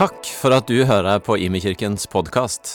[0.00, 2.70] Takk for at du hører på Imekirkens podkast.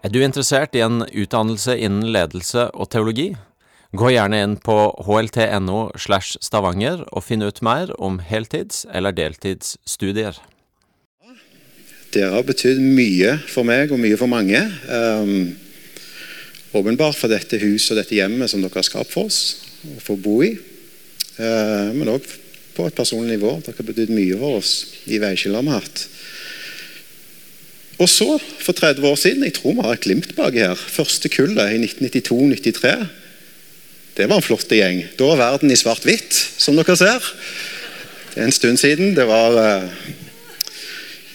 [0.00, 3.26] Er du interessert i en utdannelse innen ledelse og teologi?
[3.92, 10.40] Gå gjerne inn på hlt.no slash stavanger og finn ut mer om heltids- eller deltidsstudier.
[12.16, 14.64] Dere har betydd mye for meg og mye for mange.
[14.88, 15.52] Um,
[16.72, 19.42] for dette huset og dette hjemmet som dere har skapt for oss
[19.92, 20.54] og for å bo i.
[21.36, 22.24] Uh, men òg
[22.76, 23.58] på et personlig nivå.
[23.60, 26.08] Dere har betydd mye for oss i veiskillet vi har hatt.
[27.96, 31.30] Og så, for 30 år siden, jeg tror vi har et glimt baki her, første
[31.32, 33.06] kullet i 1992-93
[34.16, 35.02] det var en flott gjeng.
[35.18, 37.24] Da var verden i svart-hvitt, som dere ser.
[38.32, 39.12] Det er en stund siden.
[39.16, 40.06] Det var uh,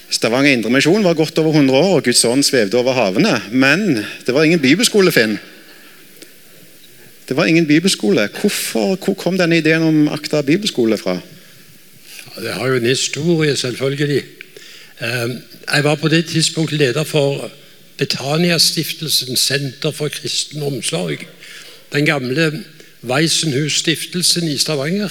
[0.10, 3.36] Stavanger Indremisjon var godt over 100 år, og Guds ånd svevde over havene.
[3.54, 5.38] Men det var ingen bibelskole, Finn.
[7.30, 8.26] Det var ingen bibelskole.
[8.42, 11.20] Hvorfor, hvor kom denne ideen om Akta bibelskole fra?
[11.22, 14.24] Ja, det har jo en historie, selvfølgelig.
[15.02, 17.52] Ehm, jeg var på det tidspunktet leder for
[17.98, 21.28] Betania-stiftelsen, Senter for kristen omsorg.
[21.94, 22.64] Den gamle
[23.02, 25.10] Weissenhus-stiftelsen i Stavanger.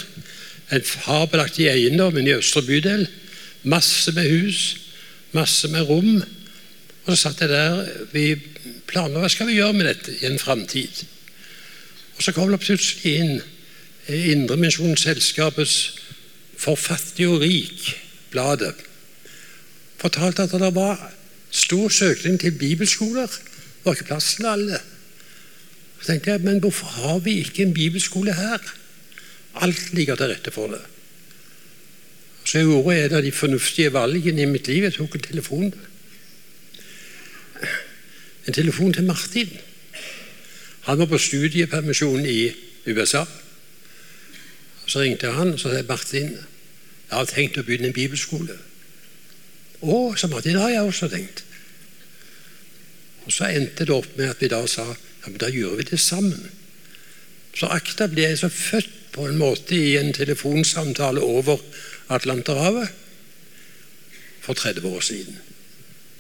[0.73, 3.09] En fabelaktig eiendom i østre bydel.
[3.63, 4.77] Masse med hus,
[5.33, 6.23] masse med rom.
[7.05, 8.37] Og så satt jeg der Vi
[8.87, 11.03] planla hva skal vi gjøre med dette i en framtid.
[12.17, 13.43] Og så kom det plutselig inn
[14.09, 15.93] Indremisjonsselskapets
[16.61, 18.90] Forfattig og rik-bladet.
[20.01, 21.13] Fortalte at det var
[21.51, 23.27] stor søkning til bibelskoler.
[23.27, 24.79] Det var ikke plass til alle.
[26.01, 28.59] Så tenkte jeg, Men hvorfor har vi ikke en bibelskole her?
[29.55, 30.81] Alt ligger til rette for det.
[32.45, 34.83] Så jeg gjorde et av de fornuftige valgene i mitt liv.
[34.83, 35.75] Jeg tok en telefon.
[38.47, 39.53] En telefon til Martin.
[40.81, 42.53] Han var på studiepermisjon i
[42.87, 43.25] USA.
[44.87, 46.33] Så ringte han og sa Martin,
[47.11, 48.57] jeg har tenkt å begynne en bibelskole.
[49.81, 51.45] Å, sa Martin, det har jeg også tenkt.
[53.27, 55.87] Og Så endte det opp med at vi da sa ja, men da gjør vi
[55.91, 56.49] det sammen.
[57.57, 61.61] Så Akta ble jeg så født på en måte i en telefonsamtale over
[62.09, 62.89] Atlanterhavet
[64.41, 65.37] for 30 år siden.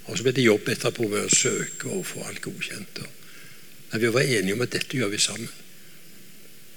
[0.06, 3.02] Og så ble det jobb etterpå med å søke og få alt godkjent.
[3.90, 5.50] Men vi var enige om at dette gjør vi sammen.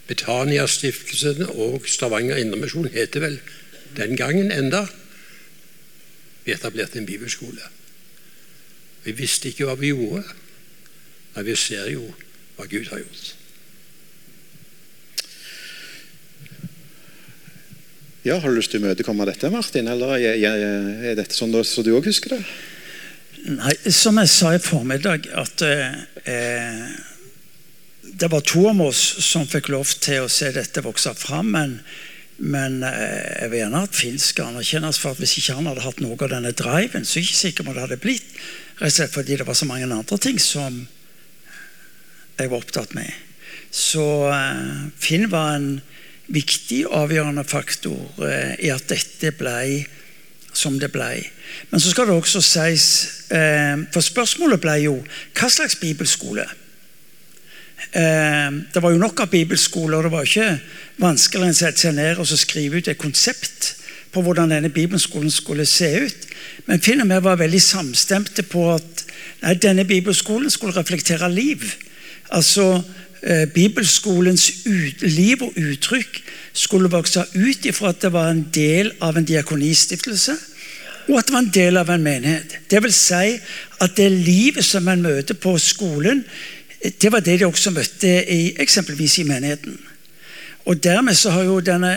[0.08, 3.38] Betania-stiftelsen og Stavanger Indremisjon heter vel
[3.98, 4.86] den gangen enda.
[6.44, 7.72] Vi etablerte en bibelskole.
[9.04, 10.24] Vi visste ikke hva vi gjorde.
[11.36, 12.06] Men vi ser jo
[12.58, 13.32] hva Gud har gjort.
[18.24, 19.90] Ja, Har du lyst til å imøtekomme dette, Martin?
[19.92, 22.44] Eller er, dette sånn så du òg husker det?
[23.52, 26.94] Nei, Som jeg sa i formiddag, at eh,
[28.04, 31.52] det var to av oss som fikk lov til å se dette vokse fram.
[31.52, 31.76] Men,
[32.44, 35.86] men eh, jeg vil gjerne at Finn skal anerkjennes for at hvis ikke han hadde
[35.86, 38.34] hatt noe av denne driven, så er jeg ikke sikker på det hadde blitt.
[38.82, 40.82] Rett og slett fordi det var så mange andre ting som
[42.40, 43.10] jeg var opptatt med.
[43.72, 44.04] Så
[44.34, 45.70] eh, Finn var en
[46.34, 49.86] viktig avgjørende faktor eh, i at dette ble
[50.54, 51.24] som det ble.
[51.72, 52.88] Men så skal det også sies
[53.34, 54.98] eh, For spørsmålet ble jo
[55.38, 56.46] hva slags bibelskole?
[57.92, 60.06] Det var jo nok av bibelskoler.
[60.06, 60.48] Det var ikke
[61.04, 63.74] vanskelig å sette seg ned og skrive ut et konsept
[64.14, 66.28] på hvordan denne bibelskolen skulle se ut.
[66.68, 69.06] Men Finn og jeg var veldig samstemte på at
[69.42, 71.66] nei, denne bibelskolen skulle reflektere liv.
[72.34, 72.68] Altså
[73.22, 76.22] eh, Bibelskolens ut, liv og uttrykk
[76.54, 80.36] skulle vokse ut ifra at det var en del av en diakonistiftelse,
[81.10, 82.60] og at det var en del av en menighet.
[82.70, 83.34] Det vil si
[83.84, 86.22] at det livet som en møter på skolen,
[86.84, 89.78] det var det de også møtte i, eksempelvis i menigheten.
[90.66, 91.96] Og Dermed så har jo denne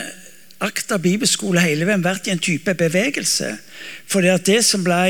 [0.56, 3.50] Akta bibelskole hele veien vært i en type bevegelse.
[4.08, 5.02] For det det som ble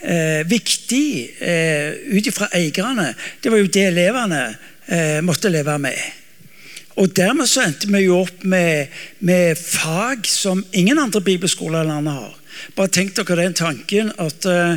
[0.00, 3.10] eh, viktig eh, ut ifra eierne,
[3.42, 4.40] det var jo det elevene
[4.88, 6.00] eh, måtte leve med.
[6.96, 8.88] Og Dermed så endte vi jo opp med,
[9.20, 12.40] med fag som ingen andre bibelskoler i landet har.
[12.76, 14.76] Bare tenk dere den tanken at, eh,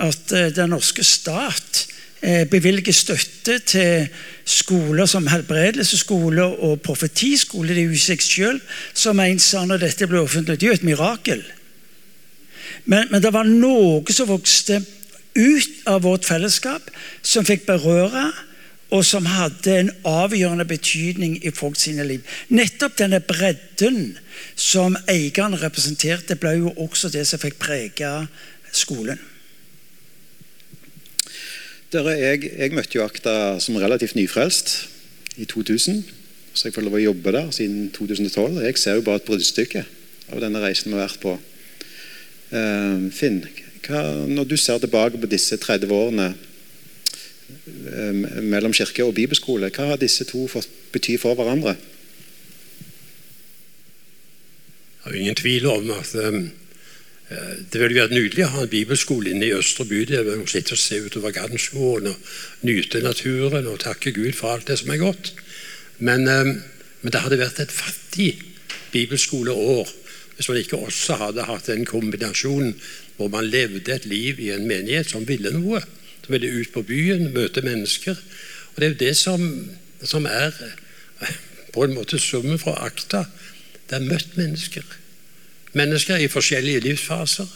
[0.00, 1.86] at eh, den norske stat
[2.22, 4.06] bevilger støtte til
[4.46, 7.74] skoler som helbredelsesskole og profetiskole.
[7.74, 8.60] Det er jo i seg selv,
[8.94, 10.60] som en sa når dette ble offentlig.
[10.60, 11.42] Det er jo et mirakel.
[12.84, 14.80] Men, men, det var noe som vokste
[15.34, 16.90] ut av vårt fellesskap,
[17.22, 18.30] som fikk berøre,
[18.92, 22.26] og som hadde en avgjørende betydning i folk sine liv.
[22.52, 24.18] Nettopp denne bredden
[24.54, 28.10] som eierne representerte, ble jo også det som fikk prege
[28.72, 29.31] skolen.
[31.92, 34.70] Dere, jeg, jeg, møtte jo Akta som relativt nyfrelst
[35.36, 36.00] i 2000.
[36.56, 38.62] Så jeg får lov å jobbe der siden 2012.
[38.64, 39.82] Jeg ser jo bare et bruddstykke
[40.32, 41.36] av denne reisen vi har vært på.
[42.52, 43.42] Uh, Finn,
[43.84, 49.90] Hva, når du ser tilbake på disse 30 årene eh, mellom kirke og bibelskole, hva
[49.90, 51.74] har disse to fått bety for hverandre?
[55.02, 56.44] Det er ingen tvil om at um,
[57.32, 60.28] det ville vært nydelig å ha en bibelskole inne i Østre bydel.
[60.36, 62.32] man sitter og se utover Gansmoen og
[62.66, 65.32] nyte naturen og takke Gud for alt det som er godt.
[65.98, 66.62] Men, um,
[67.02, 68.42] men det hadde vært et fattig
[68.92, 69.90] bibelskoleår
[70.36, 72.74] hvis man ikke også hadde hatt den kombinasjonen
[73.16, 75.82] hvor man levde et liv i en menighet som ville noe.
[76.24, 78.16] Som ville ut på byen, møte mennesker.
[78.72, 79.44] Og Det er jo det som,
[80.02, 80.54] som er
[81.72, 83.24] på en måte summen fra akta.
[83.88, 84.82] Det er møtt mennesker.
[85.72, 87.48] Mennesker i forskjellige livsfaser.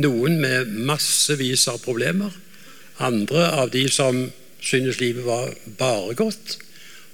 [0.00, 2.30] Noen med massevis av problemer.
[3.02, 4.28] Andre av de som
[4.60, 6.58] synes livet var bare godt.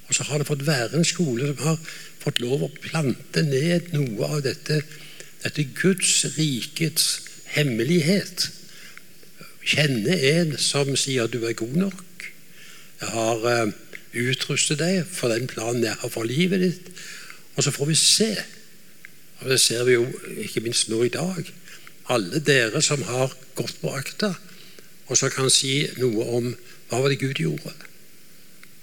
[0.07, 1.79] Og så har det fått være en skole som har
[2.21, 4.81] fått lov å plante ned noe av dette,
[5.43, 7.07] dette Guds rikets
[7.55, 8.49] hemmelighet.
[9.67, 12.27] Kjenne en som sier du er god nok.
[13.01, 13.73] Jeg har uh,
[14.17, 16.93] utrustet deg for den planen jeg har for livet ditt.
[17.57, 18.31] Og så får vi se.
[19.39, 20.05] Og Det ser vi jo
[20.37, 21.51] ikke minst nå i dag.
[22.09, 24.33] Alle dere som har gått på akta,
[25.07, 26.53] og som kan si noe om
[26.89, 27.73] hva var det Gud gjorde.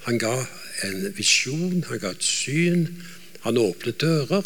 [0.05, 0.35] Han ga
[0.85, 2.89] en visjon, han ga et syn,
[3.45, 4.45] han åpnet dører.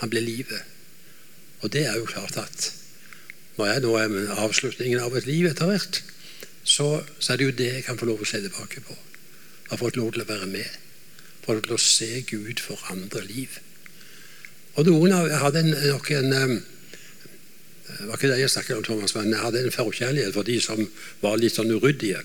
[0.00, 0.64] Han ble livet.
[1.62, 2.70] Og det er jo klart at
[3.56, 6.00] når jeg nå er med avslutningen av et liv etter hvert,
[6.64, 8.96] så, så, er det jo det jeg kan få lov å se tilbake på.
[8.96, 10.78] Jeg har fått lov til å være med.
[11.44, 13.60] Fått lov til å se Gud forandre liv.
[14.74, 16.54] Og noen av, hadde nok en um,
[17.84, 20.56] Det var ikke det jeg snakket om, Thomas, men jeg hadde en forkjærlighet for de
[20.60, 20.80] som
[21.22, 22.24] var litt sånn uryddige.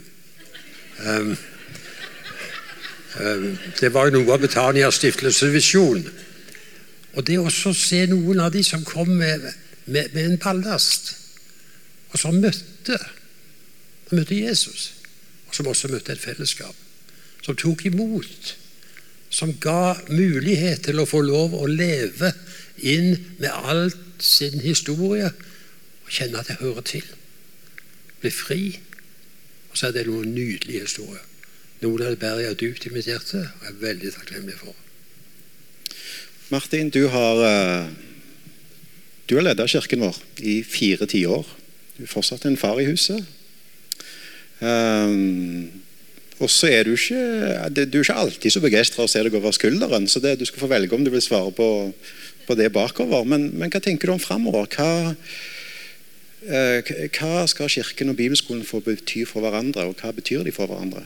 [1.06, 1.36] Um,
[3.20, 3.46] um,
[3.80, 6.04] det var jo noe av Betanias stiftelsesvisjon.
[7.14, 9.46] Og det å se noen av de som kom med,
[9.86, 11.14] med, med en ballast
[12.10, 12.98] og som møtte,
[14.10, 14.90] møtte Jesus,
[15.48, 16.74] og som også møtte et fellesskap.
[17.46, 18.56] Som tok imot.
[19.30, 22.34] Som ga mulighet til å få lov å leve
[22.82, 23.90] inn med all
[24.20, 27.06] sin historie og kjenne at jeg hører til.
[28.22, 28.62] Bli fri.
[29.70, 31.26] Og så er det noen nydelige historier.
[31.84, 34.76] Noen av det bærer jeg dypt i mitt hjerte og er veldig takknemlig for.
[36.50, 37.88] Martin, du har, eh,
[39.30, 41.46] du har ledet kirken vår i fire tiår.
[41.98, 43.24] Du er fortsatt en far i huset.
[44.60, 45.70] Um,
[46.40, 49.52] og så er du ikke, du er ikke alltid så begeistra å se deg over
[49.56, 51.70] skulderen, så det, du skal få velge om du vil svare på,
[52.48, 53.28] på det bakover.
[53.28, 54.70] Men, men, hva tenker du om framover?
[54.72, 55.16] Hva,
[56.48, 60.72] eh, hva skal Kirken og Bibelskolen få bety for hverandre, og hva betyr de for
[60.72, 61.04] hverandre?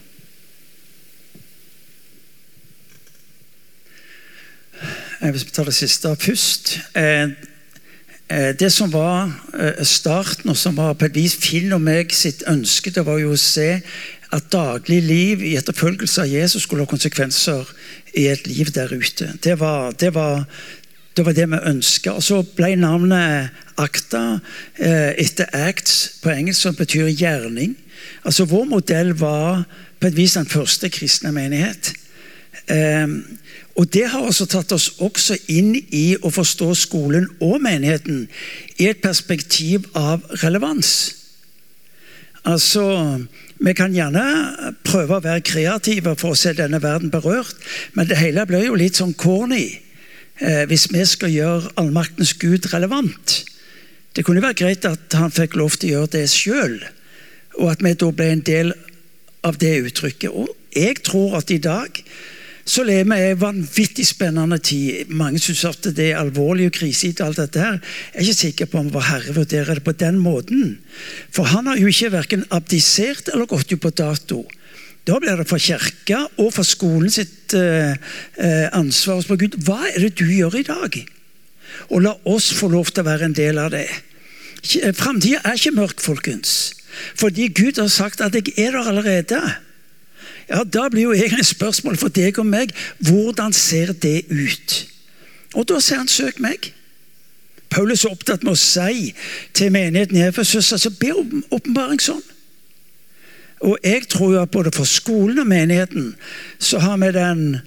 [5.23, 6.77] Hvis vi tar det siste først.
[6.99, 7.33] Eh,
[8.33, 12.13] Eh, det som var eh, starten, og som var på et vis Finn og meg
[12.15, 13.81] sitt ønske, det var jo å se
[14.33, 17.69] at daglig liv i etterfølgelse av Jesus skulle ha konsekvenser
[18.17, 19.29] i et liv der ute.
[19.43, 20.43] Det var det, var,
[21.17, 22.17] det, var det vi ønska.
[22.17, 24.23] Og så ble navnet ACTA
[24.77, 27.75] eh, etter ACTS på engelsk, som betyr gjerning.
[28.25, 29.65] Altså Vår modell var
[29.99, 31.93] på et vis den første kristne menighet.
[33.75, 38.27] Og Det har også tatt oss også inn i å forstå skolen og menigheten
[38.77, 40.93] i et perspektiv av relevans.
[42.45, 42.83] Altså,
[43.63, 44.23] Vi kan gjerne
[44.83, 47.55] prøve å være kreative for å se denne verden berørt,
[47.95, 49.63] men det hele blir jo litt sånn corny
[50.43, 53.37] eh, hvis vi skal gjøre allmaktens Gud relevant.
[54.13, 56.75] Det kunne vært greit at han fikk lov til å gjøre det sjøl,
[57.61, 58.73] og at vi da ble en del
[59.47, 60.35] av det uttrykket.
[60.35, 62.03] Og jeg tror at i dag
[62.65, 65.09] så lever vi i en vanvittig spennende tid.
[65.11, 67.23] Mange syns at det er alvorlig og krisete.
[67.23, 67.79] alt dette her.
[68.13, 70.77] Jeg er ikke sikker på om vår Herre vurderer det på den måten.
[71.31, 74.45] For han har jo ikke verken abdisert eller gått ut på dato.
[75.03, 77.51] Da blir det for kirka og for skolen sitt
[78.71, 79.59] ansvar å spørre Gud.
[79.67, 80.95] Hva er det du gjør i dag?
[81.91, 83.89] Og la oss få lov til å være en del av det.
[84.95, 86.71] Framtida er ikke mørk, folkens.
[87.19, 89.41] Fordi Gud har sagt at jeg er der allerede.
[90.49, 94.87] Ja, Da blir jo egentlig spørsmålet for deg og meg hvordan ser det ut?
[95.53, 96.71] Og da sier han 'søk meg'.
[97.69, 99.13] Paulus er opptatt med å si
[99.53, 102.21] til menigheten i Efesus altså be om åpenbaring sånn.
[103.63, 106.15] Og jeg tror jo at både for skolen og menigheten
[106.59, 107.61] så har vi den,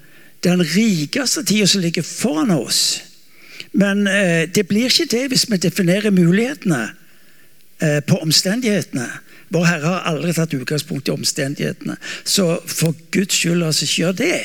[0.45, 3.01] den rikeste tida som ligger foran oss.
[3.73, 6.83] Men eh, det blir ikke det hvis vi definerer mulighetene
[7.83, 9.09] eh, på omstendighetene.
[9.55, 11.99] Vår Herre har aldri tatt utgangspunkt i omstendighetene.
[12.25, 14.41] Så for Guds skyld, la oss ikke gjøre det.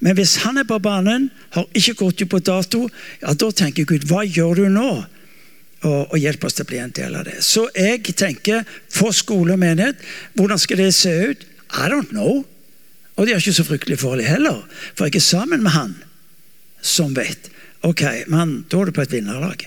[0.00, 2.86] Men hvis han er på banen, har ikke gått ut på dato,
[3.20, 4.92] ja, da tenker Gud hva gjør du nå?
[5.80, 7.38] og, og hjelp oss til å bli en del av det.
[7.44, 10.00] Så jeg tenker, for skole og menighet,
[10.36, 11.46] hvordan skal det se ut?
[11.70, 12.42] I don't know.
[13.16, 14.62] Og de er ikke så fryktelig forhold heller,
[14.94, 15.96] for jeg er sammen med han
[16.84, 17.50] som vet.
[17.86, 19.66] Ok, men da er du på et vinnerlag.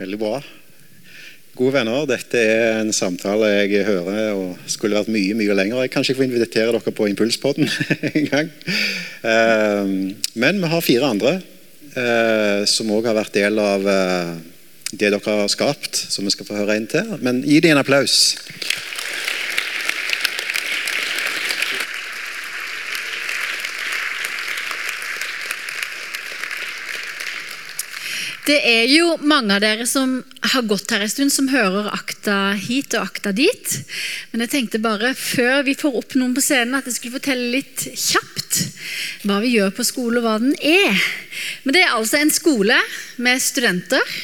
[0.00, 0.40] Veldig bra.
[1.56, 5.78] Gode venner, dette er en samtale jeg hører og skulle vært mye mye lenger.
[5.86, 7.70] Jeg kan ikke få invitere dere på Impulspodden
[8.10, 8.50] en gang.
[9.24, 9.92] Eh,
[10.36, 11.32] men vi har fire andre
[11.96, 14.34] eh, som òg har vært del av eh,
[14.92, 17.16] det dere har skapt, som vi skal få høre inn til.
[17.24, 18.36] Men gi dem en applaus.
[28.46, 30.20] Det er jo mange av dere som
[30.52, 33.72] har gått her en stund, som hører akta hit og akta dit.
[34.30, 37.50] Men jeg tenkte bare, før vi får opp noen på scenen, at jeg skulle fortelle
[37.56, 38.60] litt kjapt
[39.26, 40.94] hva vi gjør på skole, og hva den er.
[41.64, 42.78] Men det er altså en skole
[43.18, 44.14] med studenter.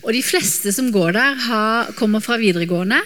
[0.00, 3.02] Og de fleste som går der, har, kommer fra videregående.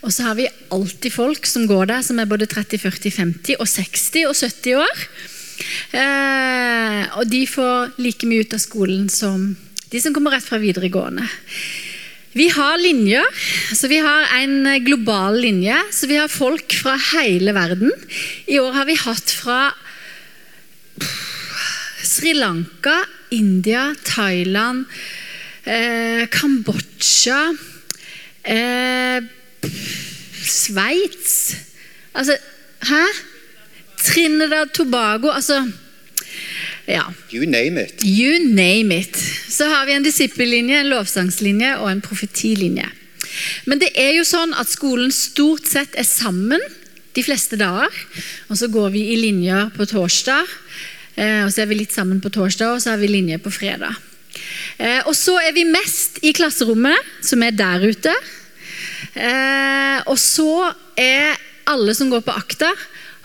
[0.00, 3.60] Og så har vi alltid folk som går der, som er både 30, 40, 50
[3.60, 5.06] og 60 og 70 år.
[6.00, 9.50] Eh, og de får like mye ut av skolen som
[9.88, 11.24] de som kommer rett fra videregående.
[12.36, 13.24] Vi har linjer.
[13.74, 15.76] så Vi har en global linje.
[15.90, 17.92] så Vi har folk fra hele verden.
[18.46, 19.72] I år har vi hatt fra
[22.04, 24.84] Sri Lanka, India, Thailand,
[25.64, 27.54] eh, Kambodsja
[28.42, 29.22] eh,
[30.42, 31.54] Sveits
[32.14, 32.36] Altså
[32.88, 33.02] Hæ?
[33.98, 35.60] Trinidad, Tobago altså
[36.88, 37.04] ja.
[37.30, 38.04] You name it.
[38.04, 39.16] You name it.
[39.48, 42.88] Så har vi en disippellinje, en lovsangslinje og en profetilinje.
[43.68, 46.62] Men det er jo sånn at skolen stort sett er sammen
[47.16, 47.92] de fleste dager.
[48.48, 50.48] Og så går vi i linjer på torsdag,
[51.16, 53.52] eh, og så er vi litt sammen på torsdag, og så har vi linje på
[53.52, 53.98] fredag.
[54.78, 58.14] Eh, og så er vi mest i klasserommet, som er der ute.
[59.12, 61.36] Eh, og så er
[61.68, 62.72] alle som går på akta,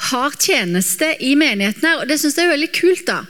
[0.10, 2.02] har tjeneste i menighetene.
[2.02, 3.06] Og det syns jeg er veldig kult.
[3.08, 3.22] da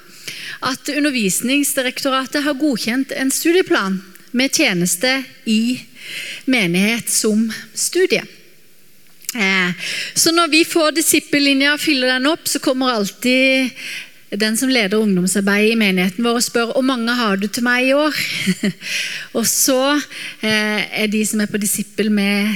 [0.60, 5.82] at Undervisningsdirektoratet har godkjent en studieplan med tjeneste i
[6.46, 8.24] menighet som studie.
[9.36, 9.72] Eh,
[10.14, 13.72] så når vi får disippellinja og fyller den opp, så kommer alltid
[14.34, 17.90] den som leder ungdomsarbeidet i menigheten vår og spør hvor mange har du til meg
[17.90, 18.22] i år.
[19.38, 19.82] og så
[20.42, 22.54] eh, er de som er på disippel med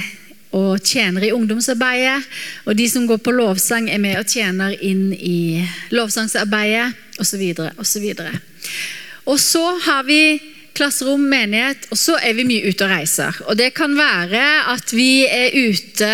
[0.56, 2.24] og tjener i ungdomsarbeidet.
[2.66, 7.42] Og de som går på lovsang, er med og tjener inn i lovsangsarbeidet osv.
[7.78, 8.06] osv.
[9.28, 10.22] Og så har vi
[10.78, 13.40] klasserom, menighet, og så er vi mye ute og reiser.
[13.50, 14.44] Og Det kan være
[14.74, 16.12] at vi er ute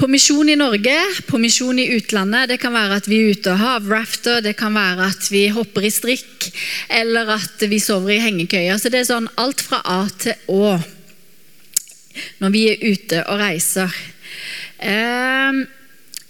[0.00, 0.96] på misjon i Norge,
[1.28, 2.48] på misjon i utlandet.
[2.54, 5.84] Det kan være at vi er ute og havrafter, det kan være at vi hopper
[5.84, 6.48] i strikk,
[6.88, 8.80] eller at vi sover i hengekøyer.
[8.80, 10.78] Så det er sånn alt fra A til Å
[12.38, 13.94] når vi er ute og reiser.
[14.78, 15.64] Ehm,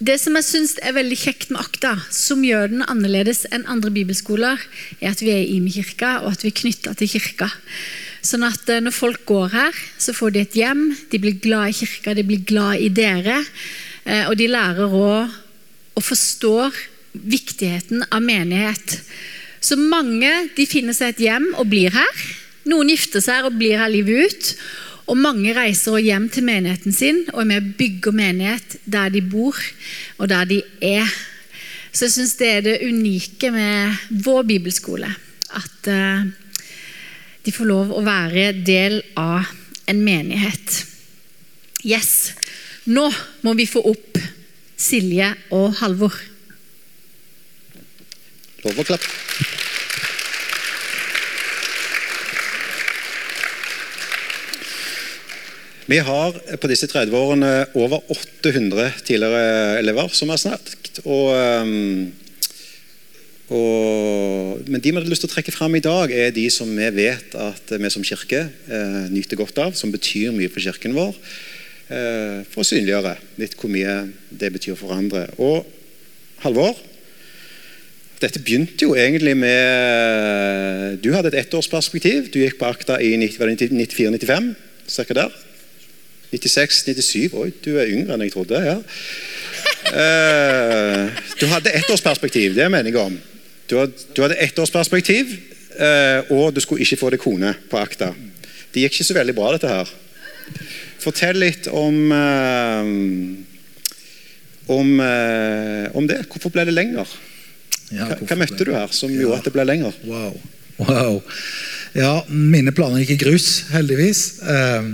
[0.02, 3.92] det som jeg syns er veldig kjekt med Akta, som gjør den annerledes enn andre
[3.94, 4.58] bibelskoler,
[4.98, 7.50] er at vi er i kirka, og at vi er knytta til kirka.
[8.24, 11.70] Sånn at eh, når folk går her, så får de et hjem, de blir glad
[11.70, 13.38] i kirka, de blir glad i dere.
[14.04, 15.40] Eh, og de lærer òg
[15.94, 16.74] og forstår
[17.14, 18.98] viktigheten av menighet.
[19.62, 22.24] Så mange de finner seg et hjem og blir her.
[22.68, 24.50] Noen gifter seg og blir her livet ut.
[25.04, 29.20] Og mange reiser hjem til menigheten sin og er med å bygge menighet der de
[29.20, 29.58] bor
[30.16, 31.10] og der de er.
[31.92, 35.10] Så jeg syns det er det unike med vår bibelskole.
[35.54, 36.24] At uh,
[37.44, 39.52] de får lov å være del av
[39.90, 40.80] en menighet.
[41.84, 42.32] Yes.
[42.88, 43.04] Nå
[43.44, 44.18] må vi få opp
[44.80, 46.16] Silje og Halvor.
[48.64, 49.63] Lov å klappe.
[55.84, 61.02] Vi har på disse 30 årene over 800 tidligere elever som har snakket.
[61.04, 62.06] Og, ehm,
[63.52, 66.72] og, men de vi hadde lyst til å trekke fram i dag, er de som
[66.72, 70.96] vi vet at vi som kirke eh, nyter godt av, som betyr mye for kirken
[70.96, 71.12] vår.
[71.92, 74.00] Eh, for å synliggjøre litt hvor mye
[74.32, 75.28] det betyr for andre.
[75.36, 75.68] Og
[76.46, 76.80] Halvor,
[78.24, 82.32] dette begynte jo egentlig med Du hadde et ettårsperspektiv.
[82.32, 84.54] Du gikk på akta i 94-95,
[84.88, 85.12] ca.
[85.12, 85.43] der.
[86.34, 88.60] 96-97 Oi, du er yngre enn jeg trodde.
[88.60, 88.78] ja.
[89.84, 93.16] Uh, du hadde ettårsperspektiv, det mener jeg om.
[93.68, 95.34] Du, hadde, du hadde ettårsperspektiv,
[95.76, 98.12] uh, og du skulle ikke få deg kone på akta.
[98.72, 99.92] Det gikk ikke så veldig bra, dette her.
[101.04, 102.82] Fortell litt om uh,
[104.72, 104.90] om,
[105.92, 106.22] om, det.
[106.32, 107.10] Hvorfor ble det lenger?
[107.92, 109.96] Ja, hva, hva, møtte du her som gjorde at det ble lenger?
[110.08, 110.38] Wow.
[110.80, 111.18] wow.
[111.94, 114.22] Ja, mine planer gikk i grus, heldigvis.
[114.50, 114.86] Eh,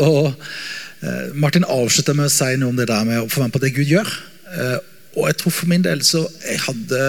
[0.00, 3.50] og eh, Martin avslutta med å si noe om det der med å få være
[3.50, 4.12] med på det Gud gjør.
[4.56, 4.78] Eh,
[5.18, 7.02] og jeg tror for min del så jeg hadde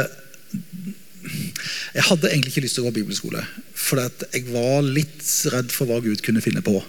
[1.21, 3.43] jeg hadde egentlig ikke lyst til å gå bibelskole.
[3.77, 5.23] For jeg var litt
[5.53, 6.81] redd for hva Gud kunne finne på.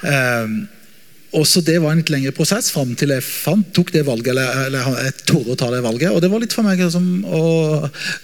[0.00, 0.62] Um,
[1.30, 4.32] og så Det var en litt lengre prosess fram til jeg fant, tok det valget,
[4.32, 6.10] eller, eller jeg torde å ta det valget.
[6.10, 7.42] og Det var litt for meg liksom, å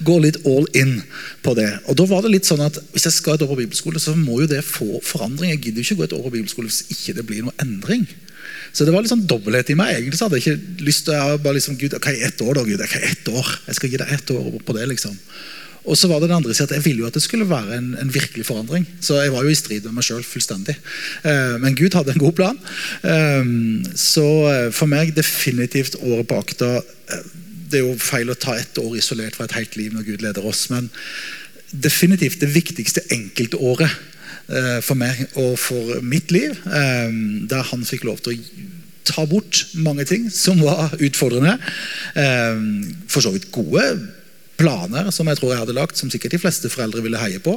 [0.06, 0.98] gå litt all in
[1.46, 1.68] på det.
[1.86, 4.16] Og da var det litt sånn at Hvis jeg skal et år på bibelskole, så
[4.18, 5.52] må jo det få forandring.
[5.54, 8.08] Jeg gidder ikke gå et år på bibelskole hvis ikke det blir noe endring.
[8.74, 9.94] Så det var litt sånn dobbelthet i meg.
[9.94, 12.66] Egentlig så hadde jeg ikke lyst til å bare liksom, Gud, ok, ett år da,
[12.66, 13.52] Gud, ok, ett år.
[13.68, 14.88] Jeg skal gi deg ett år på det.
[14.90, 15.14] liksom.
[15.86, 17.78] Og så var det den andre siden at Jeg ville jo at det skulle være
[17.78, 18.86] en, en virkelig forandring.
[19.00, 20.74] Så jeg var jo i strid med meg sjøl fullstendig.
[21.22, 22.58] Eh, men Gud hadde en god plan.
[23.06, 23.52] Eh,
[23.94, 26.72] så eh, for meg definitivt året på akta
[27.66, 30.22] Det er jo feil å ta ett år isolert fra et helt liv når Gud
[30.22, 30.90] leder oss, men
[31.70, 33.90] definitivt det viktigste enkeltåret
[34.86, 36.54] for meg og for mitt liv.
[36.62, 38.68] Der han fikk lov til å
[39.10, 41.56] ta bort mange ting som var utfordrende.
[43.10, 43.82] For så vidt gode
[44.56, 47.56] planer som jeg tror jeg hadde lagt, som sikkert de fleste foreldre ville heie på.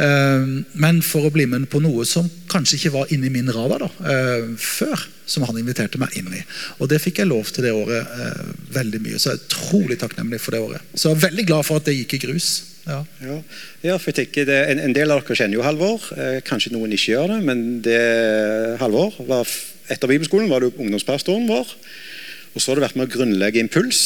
[0.00, 0.48] Eh,
[0.80, 3.92] men for å bli med på noe som kanskje ikke var inni min radar da,
[4.14, 5.06] eh, før.
[5.28, 6.38] Som han inviterte meg inn i.
[6.80, 9.18] Og det fikk jeg lov til det året eh, veldig mye.
[9.20, 10.86] Så jeg er utrolig takknemlig for det året.
[10.94, 12.48] Så jeg er veldig glad for at det gikk i grus.
[12.88, 13.02] Ja.
[13.20, 13.36] Ja,
[13.84, 16.06] ja for jeg tenker en, en, del av dere kjenner jo Halvor.
[16.16, 18.00] Eh, kanskje noen ikke gjør det, men det
[18.80, 19.44] Halvor var
[19.92, 21.76] etter bibelskolen var du ungdomspastoren vår.
[22.54, 24.00] Og så har du vært med å grunnlegge Impuls.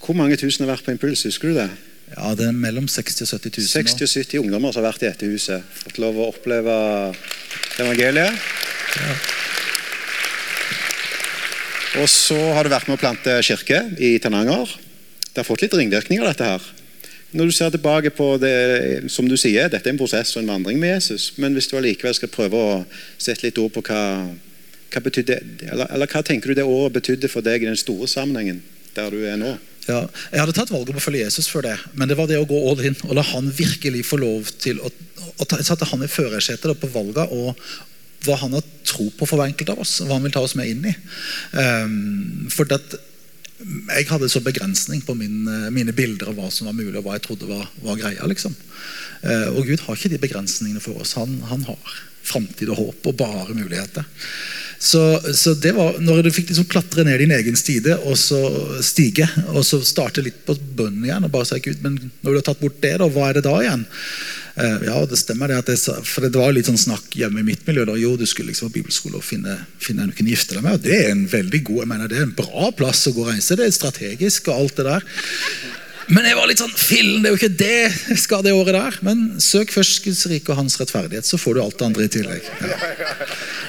[0.00, 1.26] Hvor mange tusen har vært på Impuls?
[1.28, 1.68] Husker du det?
[2.16, 3.68] Ja, Det er mellom 60 og 70 000.
[3.68, 5.62] 60 og 70 ungdommer som har vært i dette huset.
[5.84, 6.74] Fått lov å oppleve
[7.78, 8.34] evangeliet.
[8.96, 9.14] Ja.
[12.00, 14.76] Og så har du vært med å plante kirke i Tananger.
[15.30, 16.68] Det har fått litt ringvirkninger, dette her.
[17.30, 20.50] Når du ser tilbake på det, som du sier, dette er en prosess og en
[20.50, 22.78] vandring med Jesus, men hvis du allikevel skal prøve å
[23.18, 24.02] sette litt ord på hva,
[24.90, 28.10] hva betydde, eller, eller hva tenker du det året betydde for deg i den store
[28.10, 28.64] sammenhengen
[28.96, 29.54] der du er nå?
[29.90, 30.00] Ja,
[30.30, 32.48] jeg hadde tatt valget på å følge Jesus før det, men det var det å
[32.48, 36.04] gå all in og la han virkelig få lov til å, å ta, sette han
[36.06, 37.58] i førersetet på valga og
[38.26, 40.56] hva han har tro på for hver enkelt av oss, hva han vil ta oss
[40.58, 40.92] med inn i.
[41.56, 42.78] Um, for det,
[43.60, 47.16] jeg hadde så begrensning på min, mine bilder av hva som var mulig, og hva
[47.16, 48.28] jeg trodde var, var greia.
[48.28, 48.52] liksom.
[49.24, 51.16] Uh, og Gud har ikke de begrensningene for oss.
[51.16, 51.96] Han, han har
[52.26, 54.06] framtid og håp og bare muligheter.
[54.80, 58.38] Så, så, det var når du fikk liksom klatre ned din egen stige og så
[58.80, 62.38] stige, og så starte litt på bunnen igjen og bare si Gud, men når du
[62.38, 63.84] har tatt bort det, da, hva er det da igjen?
[64.56, 65.58] Uh, ja, det stemmer det.
[65.60, 65.76] at det,
[66.08, 67.84] for det var litt sånn snakk hjemme i mitt miljø.
[67.88, 70.64] da, Jo, du skulle liksom ha bibelskole og finne, finne en du kunne gifte deg
[70.64, 70.80] med.
[70.80, 73.26] og Det er en veldig god, jeg mener, det er en bra plass å gå
[73.26, 73.60] og reise.
[73.60, 75.06] Det er strategisk og alt det der.
[76.10, 77.74] Men jeg var litt sånn Fillen, det er jo ikke det
[78.10, 78.96] jeg skal det året der.
[79.06, 82.12] Men søk først Guds rike og hans rettferdighet, så får du alt det andre i
[82.12, 82.48] tillegg.
[82.66, 82.78] Ja.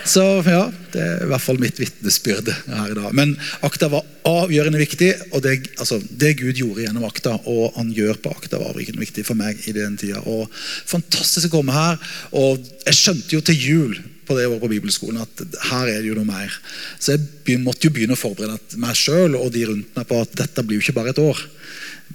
[0.02, 0.64] Så ja,
[0.96, 3.12] det er i hvert fall mitt vitnesbyrd her i dag.
[3.18, 7.92] Men akta var avgjørende viktig, og det, altså, det, Gud gjorde gjennom akta, og han
[7.94, 10.24] gjør på akta, var avgjørende viktig for meg i den tida.
[10.26, 10.50] Og
[10.90, 12.02] Fantastisk å komme her.
[12.38, 13.94] Og jeg skjønte jo til jul
[14.32, 16.54] på det året på bibelskolen at her er det jo noe mer.
[16.98, 20.38] Så jeg måtte jo begynne å forberede meg sjøl og de rundt meg på at
[20.40, 21.42] dette blir jo ikke bare et år.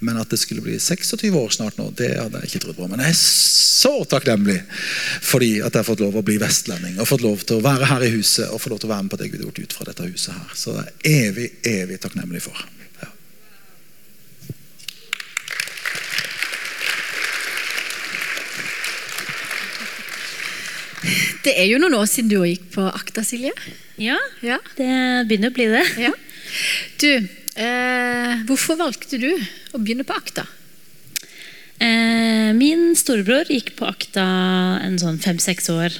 [0.04, 2.88] Men at det skulle bli 26 år snart nå, det hadde jeg ikke trodd på.
[2.90, 4.58] Men jeg er så takknemlig
[5.24, 7.90] fordi at jeg har fått lov å bli vestlending og fått lov til å være
[7.92, 9.62] her i huset og få lov til å være med på det Gud har gjort
[9.62, 10.56] ut fra dette huset her.
[10.56, 12.66] Så det er evig, evig takknemlig for.
[13.04, 13.12] Ja.
[21.46, 23.54] Det er jo noen år siden du gikk på Akta, Silje.
[24.02, 24.58] Ja, ja.
[24.76, 24.92] det
[25.30, 25.84] begynner å bli det.
[26.08, 26.12] Ja.
[27.00, 27.10] Du,
[27.56, 29.30] Eh, hvorfor valgte du
[29.72, 30.44] å begynne på AKTA?
[31.80, 34.24] Eh, min storebror gikk på AKTA
[34.84, 35.96] en sånn fem-seks år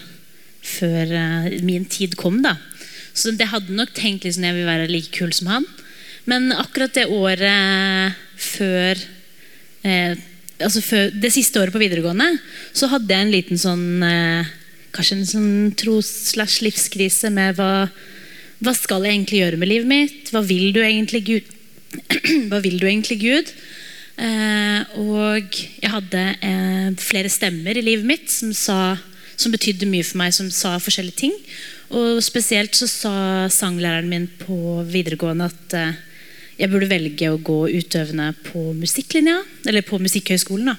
[0.67, 2.43] før eh, min tid kom.
[2.45, 2.59] da.
[3.17, 5.69] Så det hadde nok tenkt liksom, jeg vil være like kul som han.
[6.29, 9.01] Men akkurat det året før,
[9.87, 10.13] eh,
[10.61, 12.35] altså før Det siste året på videregående
[12.77, 14.53] så hadde jeg en liten sånn eh,
[14.97, 17.73] Kanskje en sånn tros-slash-livskrise med hva
[18.65, 20.31] hva skal jeg egentlig gjøre med livet mitt?
[20.33, 21.53] Hva vil du egentlig, Gud?
[22.65, 23.51] Vil du egentlig, Gud?
[24.17, 28.97] Eh, og jeg hadde eh, flere stemmer i livet mitt som, sa,
[29.37, 31.37] som betydde mye for meg, som sa forskjellige ting.
[31.93, 33.15] Og spesielt så sa
[33.53, 36.01] sanglæreren min på videregående at eh,
[36.57, 40.73] jeg burde velge å gå utøvende på musikklinja, eller på Musikkhøgskolen.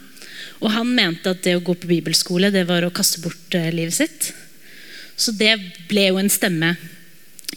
[0.64, 3.70] Og han mente at det å gå på bibelskole det var å kaste bort eh,
[3.74, 4.32] livet sitt.
[5.18, 5.54] Så det
[5.90, 6.74] ble jo en stemme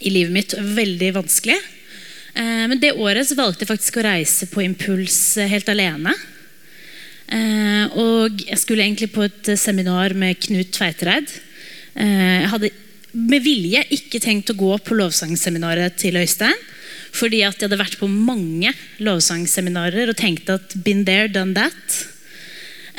[0.01, 0.57] i livet mitt.
[0.57, 1.57] Veldig vanskelig.
[2.35, 6.17] Eh, men det året så valgte jeg faktisk å reise på impuls eh, helt alene.
[7.31, 11.31] Og jeg skulle egentlig på et seminar med Knut Tveitereid.
[11.95, 12.73] Jeg hadde
[13.15, 16.59] med vilje ikke tenkt å gå på lovsangseminaret til Øystein.
[17.15, 22.01] Fordi at jeg hadde vært på mange lovsangseminarer og tenkt at been there, done that.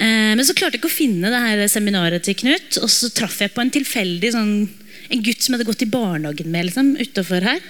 [0.01, 2.79] Eh, men så klarte jeg ikke å finne det her seminaret til Knut.
[2.81, 4.53] Og så traff jeg på en tilfeldig sånn,
[5.11, 7.61] en gutt som hadde gått i barnehagen med liksom, utenfor her.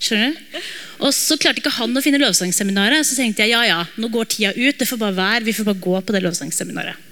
[0.00, 0.58] Skjønner du?
[1.04, 3.06] Og så klarte ikke han å finne lovsangseminaret.
[3.06, 4.76] Så tenkte jeg ja, ja, nå går tida ut.
[4.80, 7.08] Det får bare være, Vi får bare gå på det lovsangseminaret.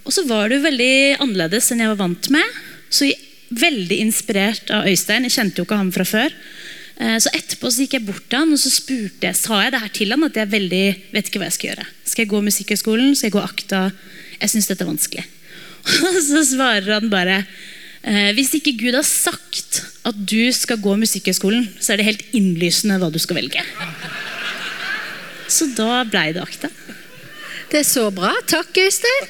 [0.00, 2.60] Og så var det jo veldig annerledes enn jeg var vant med.
[2.90, 3.06] Så
[3.50, 5.26] veldig inspirert av Øystein.
[5.26, 6.34] Jeg kjente jo ikke ham fra før.
[7.00, 9.74] Eh, så etterpå så gikk jeg bort til han og så spurte jeg, sa jeg
[9.74, 10.84] det her til han at jeg veldig,
[11.16, 11.90] vet ikke hva jeg skal gjøre.
[12.04, 13.12] Skal jeg gå Musikkhøgskolen?
[13.16, 13.82] Skal jeg gå AKTA?
[14.40, 15.26] Jeg syns dette er vanskelig.
[16.14, 17.44] Og så svarer han bare
[18.00, 22.22] Eh, hvis ikke Gud har sagt at du skal gå Musikkhøgskolen, så er det helt
[22.36, 23.64] innlysende hva du skal velge.
[25.50, 26.70] Så da blei det akta.
[27.70, 28.32] Det er så bra.
[28.48, 29.28] Takk, Øystein.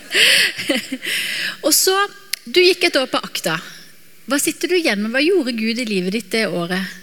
[1.66, 1.94] og så,
[2.42, 3.52] Du gikk et år på Akta.
[4.30, 5.10] Hva sitter du igjen med?
[5.14, 6.98] Hva gjorde Gud i livet ditt det året?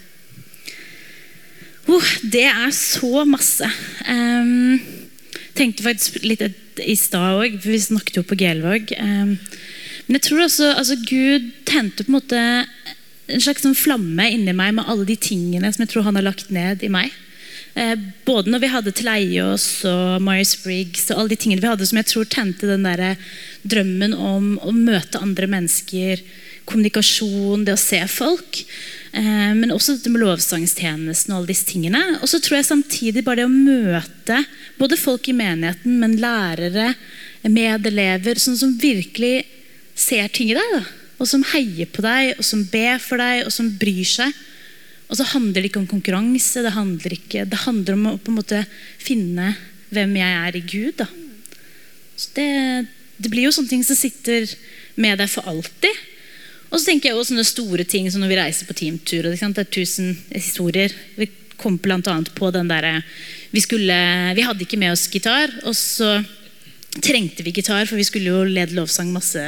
[1.90, 3.68] Oh, det er så masse.
[4.08, 4.80] Um,
[5.58, 6.44] tenkte faktisk litt
[6.80, 8.94] i stad òg, for vi snakket jo på Gelvåg.
[9.02, 9.36] Um,
[10.08, 12.44] men jeg tror også altså, Gud tente på en måte
[13.30, 16.26] en slags sånn flamme inni meg med alle de tingene som jeg tror han har
[16.26, 17.12] lagt ned i meg.
[17.78, 17.94] Eh,
[18.26, 22.10] både når vi hadde Tleiås og Myers-Briggs og alle de tingene vi hadde som jeg
[22.10, 23.20] tror tente den der
[23.70, 26.24] drømmen om å møte andre mennesker,
[26.70, 28.62] kommunikasjon, det å se folk.
[29.12, 32.02] Eh, men også dette med lovsangstjenesten og alle disse tingene.
[32.20, 34.44] Og så tror jeg samtidig bare det å møte
[34.80, 36.94] både folk i menigheten, men lærere,
[37.48, 39.48] medelever, sånn som virkelig
[39.98, 40.76] ser ting i deg.
[40.78, 40.84] Da.
[41.20, 44.36] Og som heier på deg, og som ber for deg, og som bryr seg.
[45.10, 48.30] Og så handler det ikke om konkurranse, det handler, ikke, det handler om å på
[48.30, 48.62] en måte
[49.02, 49.56] finne
[49.90, 51.02] hvem jeg er i Gud.
[51.02, 51.08] Da.
[52.20, 52.50] Så det,
[53.18, 54.46] det blir jo sånne ting som sitter
[55.00, 56.06] med deg for alltid.
[56.70, 59.30] Og så tenker jeg også sånne store ting som når vi reiser på teamtur.
[59.32, 60.94] Det er tusen historier.
[61.18, 61.30] Vi
[61.60, 62.00] kom bl.a.
[62.36, 63.00] på den derre
[63.52, 66.20] vi, vi hadde ikke med oss gitar, og så
[67.02, 69.42] trengte vi gitar, for vi skulle jo lede lovsang masse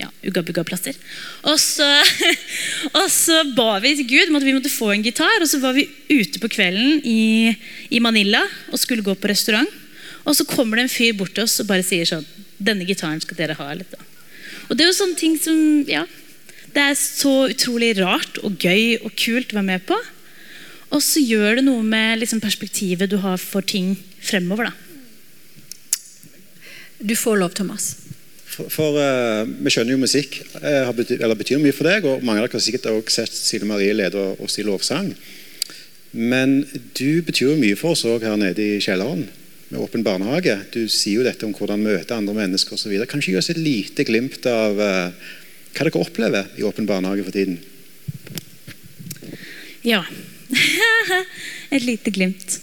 [0.00, 0.96] ja, ugga-bugga-plasser.
[1.46, 1.58] Og,
[2.98, 5.42] og så ba vi til Gud om at vi måtte få en gitar.
[5.42, 7.52] Og så var vi ute på kvelden i,
[7.90, 9.70] i, Manila og skulle gå på restaurant.
[10.26, 12.26] Og så kommer det en fyr bort til oss og bare sier sånn
[12.62, 13.72] Denne gitaren skal dere ha.
[13.74, 14.02] Litt, da.
[14.68, 15.56] Og det er jo sånne ting som
[15.88, 16.04] ja,
[16.72, 19.98] det er så utrolig rart og gøy og kult å være med på.
[20.92, 24.70] Og så gjør det noe med liksom, perspektivet du har for ting fremover.
[24.70, 24.74] da.
[27.02, 27.96] Du får lov, Thomas.
[28.52, 32.42] For, for uh, Vi skjønner jo musikk uh, betyr, betyr, mye for deg, og mange
[32.42, 35.14] av dere har sikkert også sett Sile Marie lede oss i lovsang.
[36.12, 36.60] Men
[36.92, 39.24] du betyr jo mye for oss òg her nede i kjelleren
[39.72, 40.58] med Åpen barnehage.
[40.74, 42.92] Du sier jo dette om hvordan møte andre mennesker osv.
[43.08, 45.30] Kanskje gi oss et lite glimt av uh,
[45.72, 47.58] hva dere opplever i Åpen barnehage for tiden?
[49.82, 50.04] Ja.
[51.70, 52.60] et lite glimt.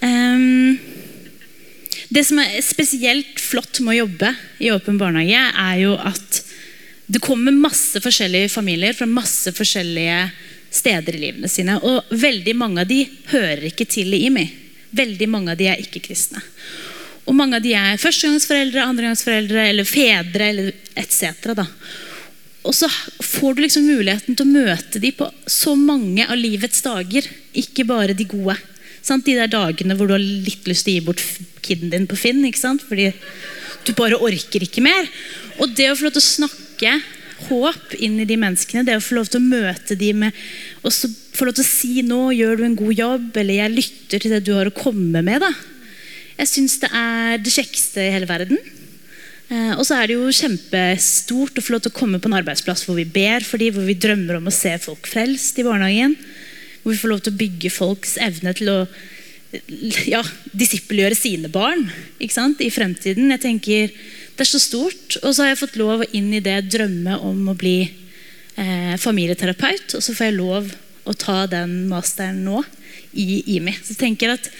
[0.00, 0.78] Um,
[2.08, 6.42] det som er spesielt flott med å jobbe i Åpen barnehage, er jo at
[7.08, 10.28] det kommer masse forskjellige familier fra masse forskjellige
[10.70, 11.78] steder i livene sine.
[11.80, 14.44] Og veldig mange av de hører ikke til i IMI.
[14.98, 16.42] Veldig mange av de er ikke-kristne.
[17.28, 21.52] Og mange av de er førstegangsforeldre, andregangsforeldre eller fedre eller etc.
[22.68, 22.88] Og så
[23.24, 27.24] får du liksom muligheten til å møte dem på så mange av livets dager.
[27.56, 28.58] Ikke bare de gode.
[29.00, 29.24] Sant?
[29.24, 31.22] De der dagene hvor du har litt lyst til å gi bort
[31.64, 32.44] kiden din på Finn.
[32.44, 33.12] Fordi
[33.88, 35.08] du bare orker ikke mer.
[35.58, 36.98] Og det å få lov til å snakke
[37.48, 40.38] håp inn i de menneskene, det å få lov til å møte dem med
[40.82, 41.06] og så
[41.38, 44.30] få lov til å si 'nå gjør du en god jobb', eller 'jeg lytter til
[44.30, 45.52] det du har å komme med', da.
[46.38, 48.58] Jeg syns det er det kjekkeste i hele verden.
[49.48, 52.36] Eh, og så er det jo kjempestort å få lov til å komme på en
[52.36, 55.64] arbeidsplass hvor vi ber for dem, hvor vi drømmer om å se folk frelst i
[55.64, 56.18] barnehagen.
[56.82, 58.78] Hvor vi får lov til å bygge folks evne til å
[60.08, 60.20] ja,
[60.52, 61.86] disippelgjøre sine barn
[62.20, 62.28] i
[62.70, 63.30] fremtiden.
[63.32, 63.88] Jeg tenker,
[64.38, 65.16] Det er så stort.
[65.24, 67.88] Og så har jeg fått lov inn i det drømme om å bli
[68.54, 69.96] eh, familieterapeut.
[69.96, 70.68] Og så får jeg lov
[71.08, 72.62] å ta den masteren nå
[73.18, 73.72] i IMI.
[73.80, 74.50] Så jeg tenker at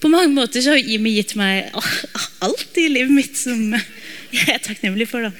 [0.00, 1.70] på mange måter så har IMI gitt meg
[2.44, 3.76] alt i livet mitt som
[4.34, 5.28] jeg er takknemlig for.
[5.28, 5.32] da.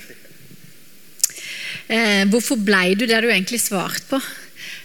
[1.93, 4.21] Eh, hvorfor blei du det du egentlig svarte på?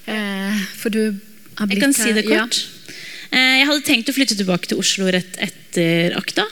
[0.10, 1.15] Eh, for du
[1.56, 2.60] har blitt Jeg kan si det kort.
[2.60, 2.95] Ja.
[3.30, 6.48] Eh, jeg hadde tenkt å flytte tilbake til Oslo rett etter akta.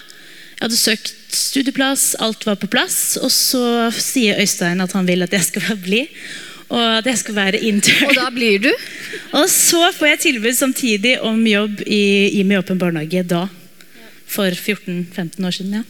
[0.58, 3.18] Jeg hadde søkt studieplass, alt var på plass.
[3.22, 6.06] Og så sier Øystein at han vil at jeg skal bli.
[6.68, 8.10] Og at jeg skal være intern.
[8.10, 8.72] Og da blir du?
[9.38, 13.46] Og så får jeg tilbud samtidig om jobb i IMI Åpen barnehage da.
[14.28, 15.86] For 14-15 år siden, ja.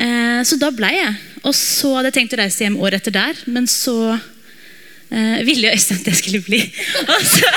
[0.00, 1.12] Eh, så da ble jeg.
[1.44, 5.68] Og så hadde jeg tenkt å reise hjem året etter der, men så eh, ville
[5.68, 6.60] jo Øystein at jeg skulle bli.
[7.14, 7.52] Og så,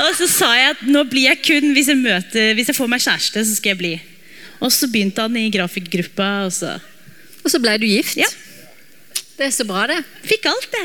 [0.00, 2.88] og så sa jeg at nå blir jeg kun hvis jeg, møter, hvis jeg får
[2.88, 3.92] meg kjæreste, så skal jeg bli.
[4.64, 6.78] Og så begynte han i grafikkgruppa, og så
[7.44, 8.16] Og så ble du gift.
[8.16, 8.30] Ja.
[9.36, 9.98] Det er så bra, det.
[10.24, 10.84] fikk alt, det.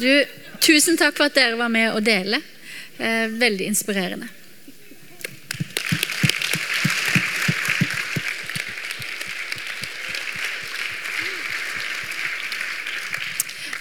[0.00, 0.08] Du,
[0.64, 2.40] tusen takk for at dere var med å dele.
[2.98, 4.26] Eh, veldig inspirerende.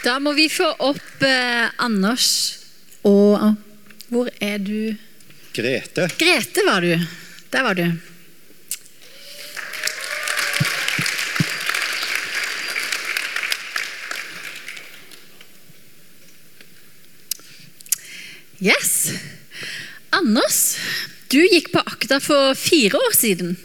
[0.03, 2.29] Da må vi få opp eh, Anders
[3.03, 3.55] og
[4.09, 4.95] Hvor er du?
[5.53, 6.07] Grete.
[6.17, 6.93] Grete var du.
[7.51, 7.83] Der var du.
[18.59, 19.11] Yes.
[20.15, 20.77] Anders,
[21.31, 23.55] du gikk på akta for fire år siden.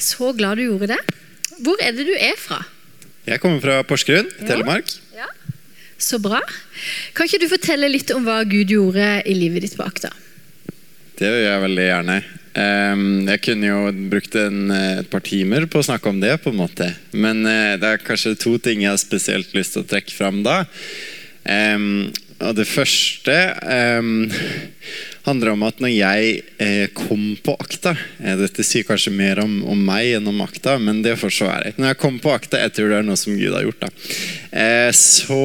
[0.00, 1.00] Så glad du gjorde det.
[1.60, 2.64] Hvor er det du er fra?
[3.30, 4.90] Jeg kommer fra Porsgrunn, Telemark.
[5.14, 5.28] Ja.
[5.28, 5.54] ja.
[6.00, 6.40] Så bra.
[7.14, 10.10] Kan ikke du fortelle litt om hva Gud gjorde i livet ditt bak, da?
[11.20, 12.16] Det gjør jeg veldig gjerne.
[12.58, 16.32] Ehm, jeg kunne jo brukt en, eh, et par timer på å snakke om det,
[16.42, 16.88] på en måte.
[17.12, 20.42] Men eh, det er kanskje to ting jeg har spesielt lyst til å trekke fram
[20.42, 20.64] da.
[21.46, 24.24] Ehm, og det første ehm,
[25.26, 29.60] handler om at når jeg eh, kom på akta eh, Dette sier kanskje mer om,
[29.68, 31.74] om meg enn om akta, men det får så være.
[31.76, 33.92] Når jeg kom på akta, jeg tror det er noe som Gud har gjort, da.
[34.62, 35.44] Eh, så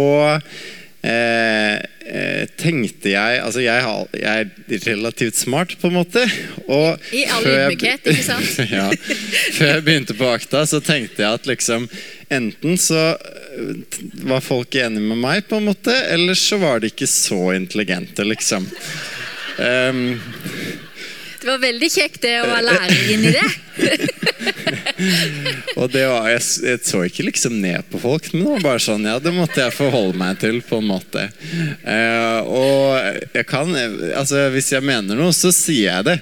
[1.05, 6.25] eh, tenkte jeg Altså, jeg, har, jeg er relativt smart, på en måte.
[6.65, 8.59] Og I all ydmykhet, ikke sant?
[8.77, 8.87] ja.
[9.57, 11.89] Før jeg begynte på akta, så tenkte jeg at liksom
[12.33, 13.11] Enten så
[14.25, 18.25] var folk enige med meg, på en måte, eller så var de ikke så intelligente,
[18.25, 18.65] liksom.
[19.59, 20.21] Ehm,
[21.41, 23.45] Det var veldig kjekt det å være lærer inni det.
[25.79, 28.81] og det var, jeg, jeg så ikke liksom ned på folk, men det var bare
[28.81, 31.27] sånn, ja, det måtte jeg forholde meg til, på en måte.
[31.85, 32.97] Uh, og
[33.35, 33.69] jeg kan,
[34.15, 36.17] altså hvis jeg mener noe, så sier jeg det.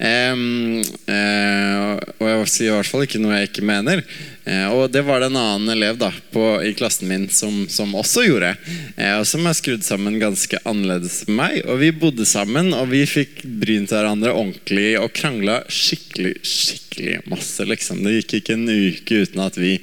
[0.00, 4.00] Um, uh, og jeg sier i hvert fall ikke noe jeg ikke mener.
[4.44, 7.94] Eh, og det var det en annen elev da, på, i klassen min som, som
[7.94, 8.54] også gjorde.
[8.96, 11.60] Eh, og som er skrudd sammen ganske annerledes enn meg.
[11.66, 17.68] Og vi bodde sammen, og vi fikk brynt hverandre ordentlig og krangla skikkelig, skikkelig masse.
[17.68, 18.02] liksom.
[18.02, 19.76] Det gikk ikke en uke uten at vi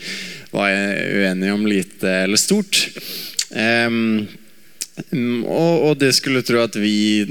[0.52, 2.88] var uenige om lite eller stort.
[3.54, 7.24] Mm, og, og det skulle tro at vi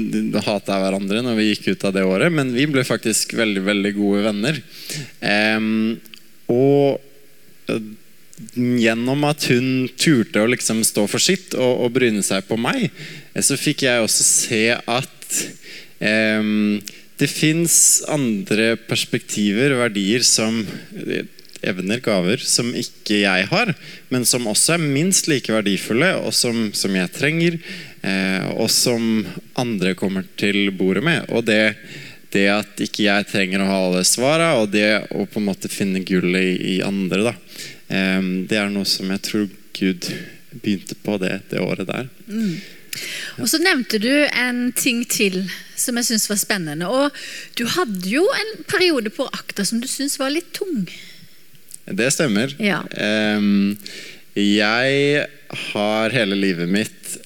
[0.46, 3.92] hata hverandre når vi gikk ut av det året, men vi ble faktisk veldig veldig
[3.98, 4.62] gode venner.
[5.58, 5.98] Um,
[6.48, 7.07] og
[8.54, 12.88] gjennom at hun turte å liksom stå for sitt og, og bryne seg på meg,
[13.34, 15.40] eh, så fikk jeg også se at
[15.98, 16.78] em,
[17.18, 20.62] det fins andre perspektiver, verdier, som
[20.94, 21.26] eh,
[21.66, 23.72] evner, gaver, som ikke jeg har,
[24.12, 27.58] men som også er minst like verdifulle, og som, som jeg trenger,
[28.06, 29.26] eh, og som
[29.58, 31.26] andre kommer til bordet med.
[31.34, 31.74] Og det,
[32.34, 35.70] det at ikke jeg trenger å ha alle svara, og det å på en måte
[35.72, 37.34] finne gullet i, andre, da.
[37.88, 39.46] Det er noe som jeg tror
[39.78, 40.10] Gud
[40.58, 42.08] begynte på det, det året der.
[43.38, 45.44] Og så nevnte du en ting til
[45.78, 46.88] som jeg syns var spennende.
[46.90, 47.14] Og
[47.56, 50.88] du hadde jo en periode på akta som du syntes var litt tung.
[51.86, 52.52] Det stemmer.
[52.60, 52.82] Ja.
[54.36, 55.26] Jeg
[55.72, 57.16] har hele livet mitt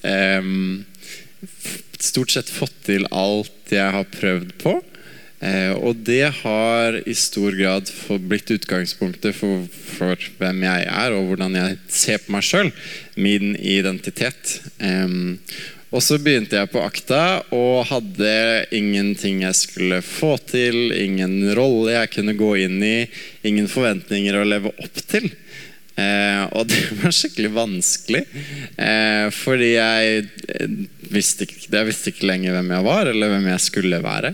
[2.03, 4.77] stort sett fått til alt jeg har prøvd på.
[5.43, 7.91] Eh, og det har i stor grad
[8.29, 12.71] blitt utgangspunktet for, for hvem jeg er, og hvordan jeg ser på meg sjøl.
[13.19, 14.61] Min identitet.
[15.93, 18.31] Og så begynte jeg på akta og hadde
[18.73, 22.97] ingenting jeg skulle få til, ingen rolle jeg kunne gå inn i,
[23.45, 25.29] ingen forventninger å leve opp til.
[25.93, 28.23] Eh, og det var skikkelig vanskelig,
[28.81, 30.71] eh, fordi jeg eh,
[31.13, 34.33] visste, ikke, jeg visste ikke lenger hvem jeg var, eller hvem jeg skulle være.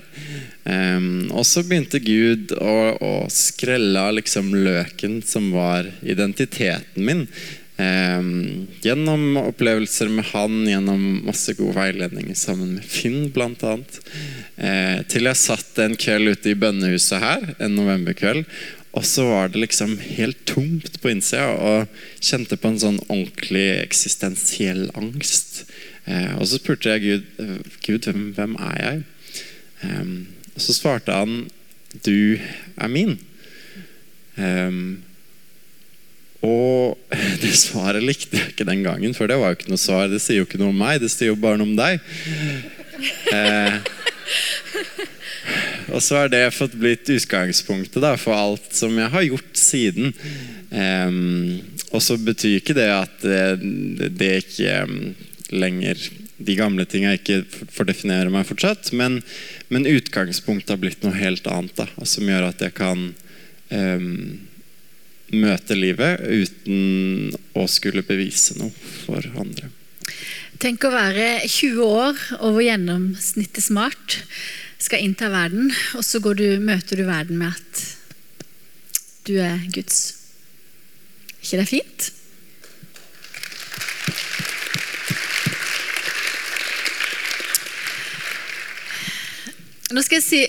[0.63, 7.27] Eh, og så begynte Gud å, å skrelle av liksom løken som var identiteten min.
[7.79, 13.77] Um, gjennom opplevelser med han, gjennom masse god veiledning sammen med Finn bl.a.
[14.59, 18.43] Uh, til jeg satt en kveld ute i bønnehuset her, en novemberkveld,
[18.91, 23.69] og så var det liksom helt tomt på innsida, og kjente på en sånn ordentlig
[23.77, 25.63] eksistensiell angst.
[26.03, 29.01] Uh, og så spurte jeg Gud, eh, Gud hvem, hvem er jeg?
[29.87, 30.11] Eh,
[30.59, 31.45] og så svarte han,
[32.03, 32.35] du
[32.75, 33.15] er min.
[34.35, 34.99] Um,
[36.43, 36.99] og
[37.43, 40.11] det svaret likte jeg ikke den gangen, for det var jo ikke noe svar.
[40.11, 42.03] Det sier jo ikke noe om meg, det sier jo bare noe om deg.
[43.31, 43.79] Eh,
[45.89, 50.13] Og så har det fått blitt utgangspunktet da, for alt som jeg har gjort siden.
[50.69, 54.99] Um, og så betyr ikke det at det, det ikke um,
[55.49, 56.03] lenger
[56.39, 57.41] De gamle tingene ikke
[57.75, 59.19] får definere meg fortsatt, men,
[59.67, 61.75] men, utgangspunktet har blitt noe helt annet.
[61.75, 64.07] Da, som gjør at jeg kan um,
[65.35, 68.71] møte livet uten å skulle bevise noe
[69.03, 69.69] for andre.
[70.59, 74.21] Tenk å være 20 år og hvor gjennomsnittet smart,
[74.79, 77.81] skal innta verden, og så du, møter du verden med at
[79.27, 80.15] du er Guds.
[81.43, 82.07] ikke det fint?
[89.89, 90.41] Nå skal jeg si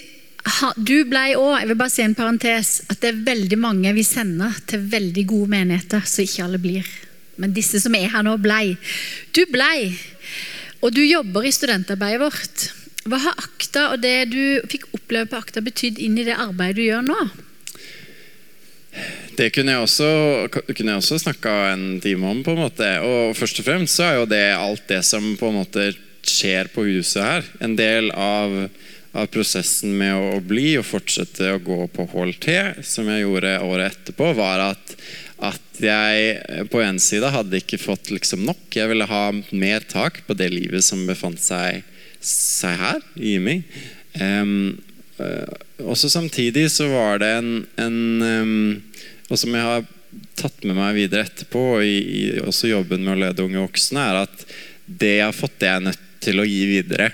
[0.81, 4.05] du ble òg, jeg vil bare si en parentes, at det er veldig mange vi
[4.05, 6.87] sender til veldig gode menigheter, så ikke alle blir.
[7.41, 8.75] Men disse som er her nå, blei.
[9.37, 9.93] Du blei,
[10.81, 12.67] og du jobber i studentarbeidet vårt.
[13.09, 16.81] Hva har Akta og det du fikk oppleve på Akta betydd inn i det arbeidet
[16.81, 17.21] du gjør nå?
[19.39, 20.11] Det kunne jeg også,
[20.77, 22.43] kunne også snakka en time om.
[22.45, 22.89] på en måte.
[23.07, 25.91] Og først og fremst så er jo det alt det som på en måte
[26.27, 27.47] skjer på huset her.
[27.65, 28.69] En del av
[29.13, 32.49] av prosessen med å bli og fortsette å gå på HLT,
[32.87, 34.95] som jeg gjorde året etterpå, var at,
[35.43, 38.63] at jeg på en side hadde ikke fått liksom nok.
[38.77, 41.83] Jeg ville ha mer tak på det livet som befant seg,
[42.23, 43.67] seg her i meg.
[44.15, 44.79] Um,
[45.19, 45.49] uh,
[45.91, 48.83] også samtidig så var det en, en um,
[49.31, 49.85] Og som jeg har
[50.35, 54.25] tatt med meg videre etterpå, i, i også jobben med å lede unge voksne, er
[54.25, 54.45] at
[54.91, 57.11] det jeg har fått, det er nødt til å gi videre.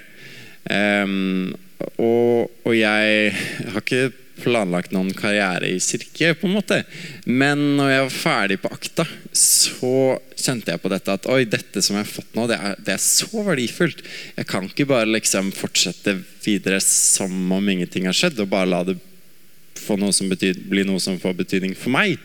[0.66, 3.32] Um, og, og, jeg
[3.72, 6.82] har ikke planlagt noen karriere i kirke, på en måte.
[7.24, 9.92] Men når jeg var ferdig på akta, så
[10.36, 12.94] kjente jeg på dette at oi, dette som jeg har fått nå, det er, det
[12.96, 14.04] er så verdifullt.
[14.36, 18.82] Jeg kan ikke bare liksom fortsette videre som om ingenting har skjedd, og bare la
[18.88, 18.98] det
[19.96, 22.16] noe betyr, bli noe som får betydning for meg.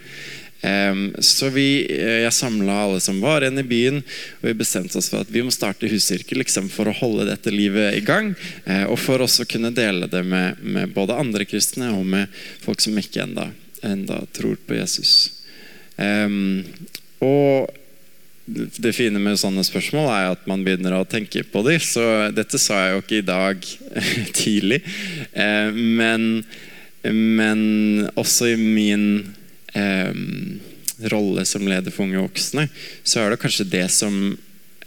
[0.62, 3.97] Um, så vi, eh, jeg samla alle som var igjen i byen,
[4.41, 7.54] og vi bestemte oss for at vi må starte huskirke liksom, for å holde dette
[7.54, 8.36] livet i gang.
[8.67, 12.30] Uh, og for også å kunne dele det med, med, både andre kristne og med
[12.62, 13.50] folk som ikke enda,
[13.82, 15.41] enda tror på Jesus.
[15.97, 16.62] Um,
[17.26, 17.71] og
[18.52, 21.82] det fine med sånne spørsmål er at man begynner å tenke på dem.
[21.82, 22.04] Så
[22.36, 23.69] dette sa jeg jo ikke i dag
[24.43, 24.82] tidlig.
[25.34, 26.28] Uh, men,
[27.08, 27.62] men
[28.13, 29.40] også i min eh,
[31.10, 32.67] rolle som leder for unge voksne,
[33.03, 34.38] så er det kanskje det som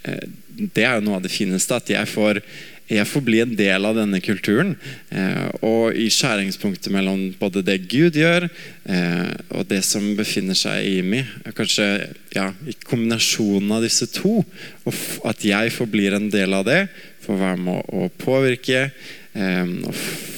[0.03, 1.75] eh, Det er jo noe av det fineste.
[1.75, 2.39] At jeg får,
[2.87, 4.77] jeg får bli en del av denne kulturen.
[5.11, 8.47] Eh, og i skjæringspunktet mellom både det Gud gjør,
[8.87, 11.33] eh, og det som befinner seg i meg.
[11.59, 11.89] Kanskje
[12.37, 14.45] ja, i kombinasjonen av disse to.
[14.87, 16.85] Og at jeg forblir en del av det,
[17.27, 18.91] får være med å påvirke.
[19.35, 19.95] Eh, og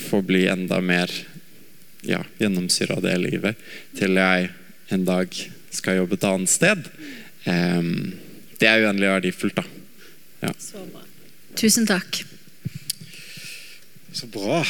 [0.06, 1.12] får bli enda mer
[2.07, 3.66] ja, gjennomsyra det livet
[3.99, 4.51] til jeg
[4.95, 5.33] en dag
[5.75, 6.87] skal jobbe et annet sted.
[7.47, 8.14] Um,
[8.61, 9.64] det er uendelig verdifullt, da.
[10.47, 10.53] Ja.
[10.61, 11.03] Så bra.
[11.59, 12.23] Tusen takk.
[14.16, 14.62] Så bra.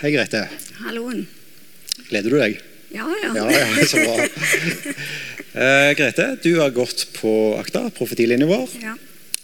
[0.00, 0.46] Hei, Grete.
[0.84, 1.26] Halloen.
[2.08, 2.58] Gleder du deg?
[2.94, 3.32] Ja, ja.
[3.34, 4.28] ja, ja så bra.
[5.58, 8.78] uh, Grete, du har gått på Akta, profetilinja vår.
[8.84, 8.94] Ja.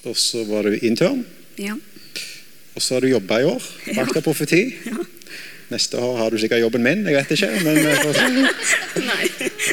[0.09, 1.25] Og så var du intern.
[1.61, 1.77] Ja.
[2.73, 4.65] Og så har du jobba i år på Akta profeti.
[4.89, 5.03] Ja.
[5.73, 7.49] Neste år har du sikkert jobben min, jeg vet ikke.
[7.65, 7.77] Men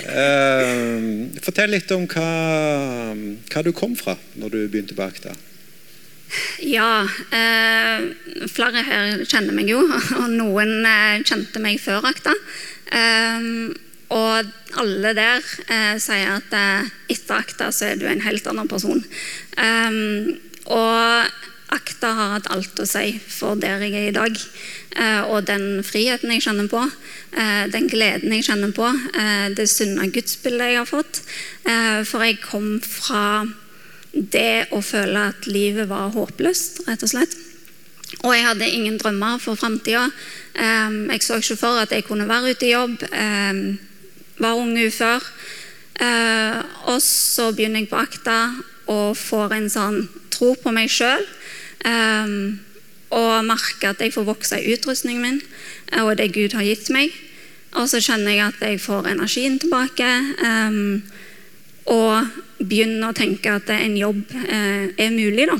[0.07, 2.29] uh, fortell litt om hva,
[3.51, 5.35] hva, du kom fra når du begynte på Akta.
[6.61, 8.03] Ja, eh,
[8.51, 9.81] flere her kjenner meg jo,
[10.19, 12.35] og noen eh, kjente meg før Akta.
[12.93, 13.47] Eh,
[14.13, 14.49] og
[14.81, 16.53] alle der eh, sier at
[17.09, 19.03] etter Akta så er du en helt annen person.
[20.69, 24.37] og Akta har hatt alt å si for der jeg er i dag.
[24.97, 26.81] Eh, og den friheten jeg kjenner på,
[27.37, 31.21] eh, den gleden jeg kjenner på, eh, det sunne gudsbildet jeg har fått.
[32.09, 33.45] For jeg kom fra
[34.13, 37.35] det å føle at livet var håpløst, rett og slett.
[38.23, 40.09] Og jeg hadde ingen drømmer for framtida.
[40.55, 42.97] Jeg så ikke for at jeg kunne være ute i jobb.
[44.39, 45.21] Var ung ufør.
[46.89, 48.55] Og så begynner jeg på akta
[48.87, 51.23] og får en sånn tro på meg sjøl
[51.87, 52.59] Um,
[53.15, 56.91] og merker at jeg får vokse i utrustningen min eh, og det Gud har gitt
[56.93, 57.13] meg.
[57.77, 60.09] Og så kjenner jeg at jeg får energien tilbake.
[60.41, 61.01] Um,
[61.89, 62.27] og
[62.59, 65.57] begynner å tenke at en jobb uh, er mulig, da.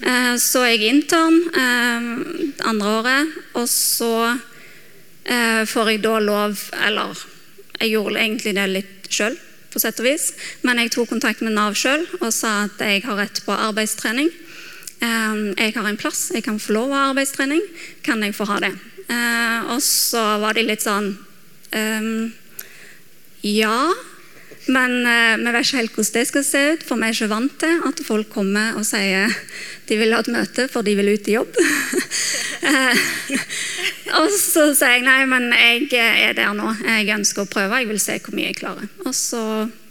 [0.00, 2.06] Uh, så jeg er intern uh,
[2.70, 4.14] andre året, og så
[5.30, 7.18] får jeg da lov Eller
[7.76, 9.36] jeg gjorde egentlig det litt sjøl,
[9.70, 10.30] på sett og vis.
[10.66, 14.32] Men jeg tok kontakt med Nav sjøl og sa at jeg har rett på arbeidstrening.
[15.00, 17.62] Ehm, jeg har en plass, jeg kan få lov ha arbeidstrening.
[18.04, 18.74] Kan jeg få ha det?
[19.08, 21.10] Eh, og så var de litt sånn
[21.74, 22.30] ehm,
[23.42, 23.88] Ja,
[24.68, 27.30] men eh, vi vet ikke helt hvordan det skal se ut, for vi er ikke
[27.32, 29.32] vant til at folk kommer og sier
[29.88, 31.60] de vil ha et møte, for de vil ut i jobb.
[32.60, 32.98] Eh,
[34.20, 36.74] og så sier jeg nei, men jeg er der nå.
[36.84, 37.78] Jeg ønsker å prøve.
[37.80, 38.90] Jeg vil se hvor mye jeg klarer.
[39.08, 39.40] Og så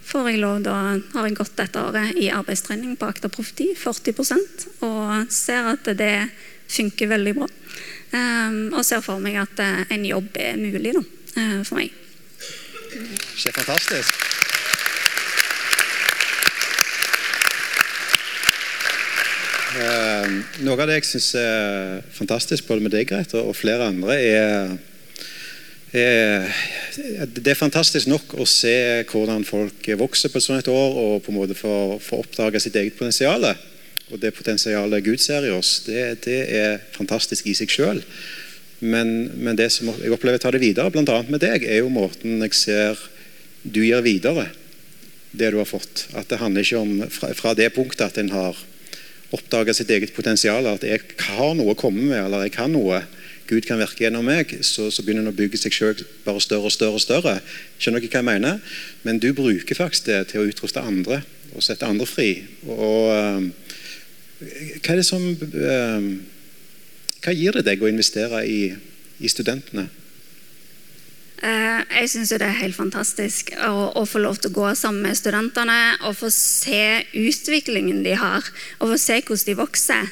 [0.10, 0.76] får jeg lov, da
[1.14, 6.16] har jeg gått dette året i arbeidstrening på Akta Profeti, 40% og ser at det
[6.70, 7.49] funker veldig bra.
[8.10, 11.03] Um, og ser for meg at uh, en jobb er mulig da,
[11.38, 11.93] uh, for meg.
[12.89, 14.26] Det er fantastisk.
[19.80, 20.32] Eh,
[20.66, 24.72] noe av det jeg syns er fantastisk både med deg, Grete, og flere andre, er
[25.90, 31.34] Det er fantastisk nok å se hvordan folk vokser på et sånt år og på
[31.34, 33.48] en måte får, får oppdage sitt eget potensial.
[34.10, 38.04] Og det potensialet Gud ser i oss, det, det er fantastisk i seg sjøl.
[38.80, 41.20] Men, men, det som jeg opplever å ta det videre, bl.a.
[41.28, 43.02] med deg, er jo måten jeg ser
[43.64, 44.48] du gir videre
[45.36, 46.08] det du har fått.
[46.18, 48.58] At det handler ikke om fra, fra det punktet at en har
[49.36, 53.04] oppdaga sitt eget potensial, at jeg har noe å komme med, eller jeg kan noe,
[53.50, 56.70] Gud kan virke gjennom meg, så, så begynner en å bygge seg selv bare større
[56.70, 57.00] og større.
[57.00, 57.36] og større.
[57.82, 58.76] Skjønner dere hva jeg mener?
[59.04, 61.24] Men du bruker faktisk det til å utruste andre
[61.56, 62.32] og sette andre fri.
[62.70, 63.50] Og um,
[64.39, 66.12] Hva er det som um,
[67.20, 68.62] Hva gir det deg å investere i,
[69.20, 69.89] i studentene?
[71.39, 75.06] Eh, jeg syns det er helt fantastisk å, å, få lov til å gå sammen
[75.08, 78.43] med studentene og få se utviklingen de har,
[78.80, 80.10] og få se hvordan de vokser.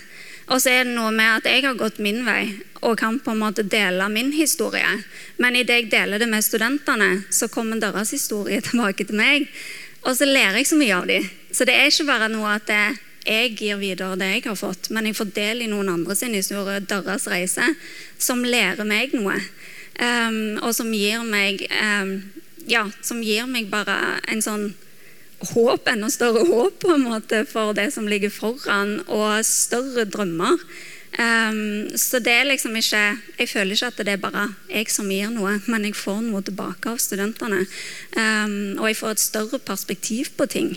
[0.47, 2.45] Og så er det noe med at jeg har gått min vei
[2.81, 4.89] og kan på en måte dele min historie.
[5.37, 9.49] Men idet jeg deler det med studentene, så kommer deres historie tilbake til meg.
[10.05, 11.29] Og så lærer jeg så mye av dem.
[11.51, 12.71] Så det er ikke bare noe at
[13.27, 16.35] jeg gir videre det jeg har fått, men jeg får del i noen andre sin
[16.37, 17.65] historie, deres reise,
[18.17, 19.35] som lærer meg noe.
[19.97, 22.19] Um, og som gir meg um,
[22.69, 24.65] Ja, som gir meg bare en sånn
[25.53, 30.59] håp, enda større håp på en måte for det som ligger foran, og større drømmer.
[31.17, 32.99] Um, så det er liksom ikke
[33.39, 36.43] Jeg føler ikke at det er bare jeg som gir noe, men jeg får noe
[36.45, 37.63] tilbake av studentene.
[38.13, 40.75] Um, og jeg får et større perspektiv på ting.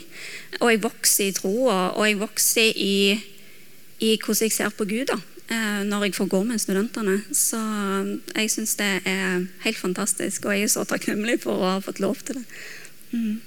[0.61, 3.19] Og jeg vokser i troa, og jeg vokser i,
[4.01, 5.13] i hvordan jeg ser på Gud.
[5.13, 5.21] da
[5.51, 7.19] uh, når jeg får gå med studentene.
[7.37, 7.61] Så
[8.37, 12.01] jeg syns det er helt fantastisk, og jeg er så takknemlig for å ha fått
[12.01, 12.47] lov til det.
[13.13, 13.41] Mm.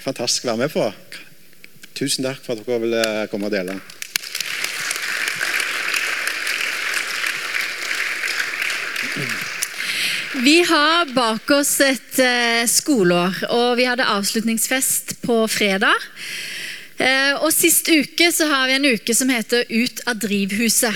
[0.00, 0.90] Fantastisk å være med på.
[1.94, 3.78] Tusen takk for at dere ville komme og dele.
[10.34, 15.96] Vi har bak oss et uh, skoleår, og vi hadde avslutningsfest på fredag.
[17.00, 20.94] Eh, og Sist uke så har vi en uke som heter Ut av drivhuset.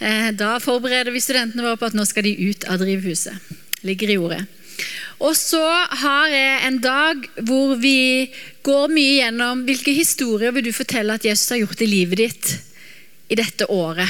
[0.00, 3.52] Eh, da forbereder vi studentene våre på at nå skal de ut av drivhuset.
[3.84, 4.40] Ligger i ordet.
[5.20, 5.62] Og så
[6.00, 8.30] har jeg en dag hvor vi
[8.64, 12.54] går mye gjennom hvilke historier vil du fortelle at Jesus har gjort i livet ditt
[13.30, 14.08] i dette året.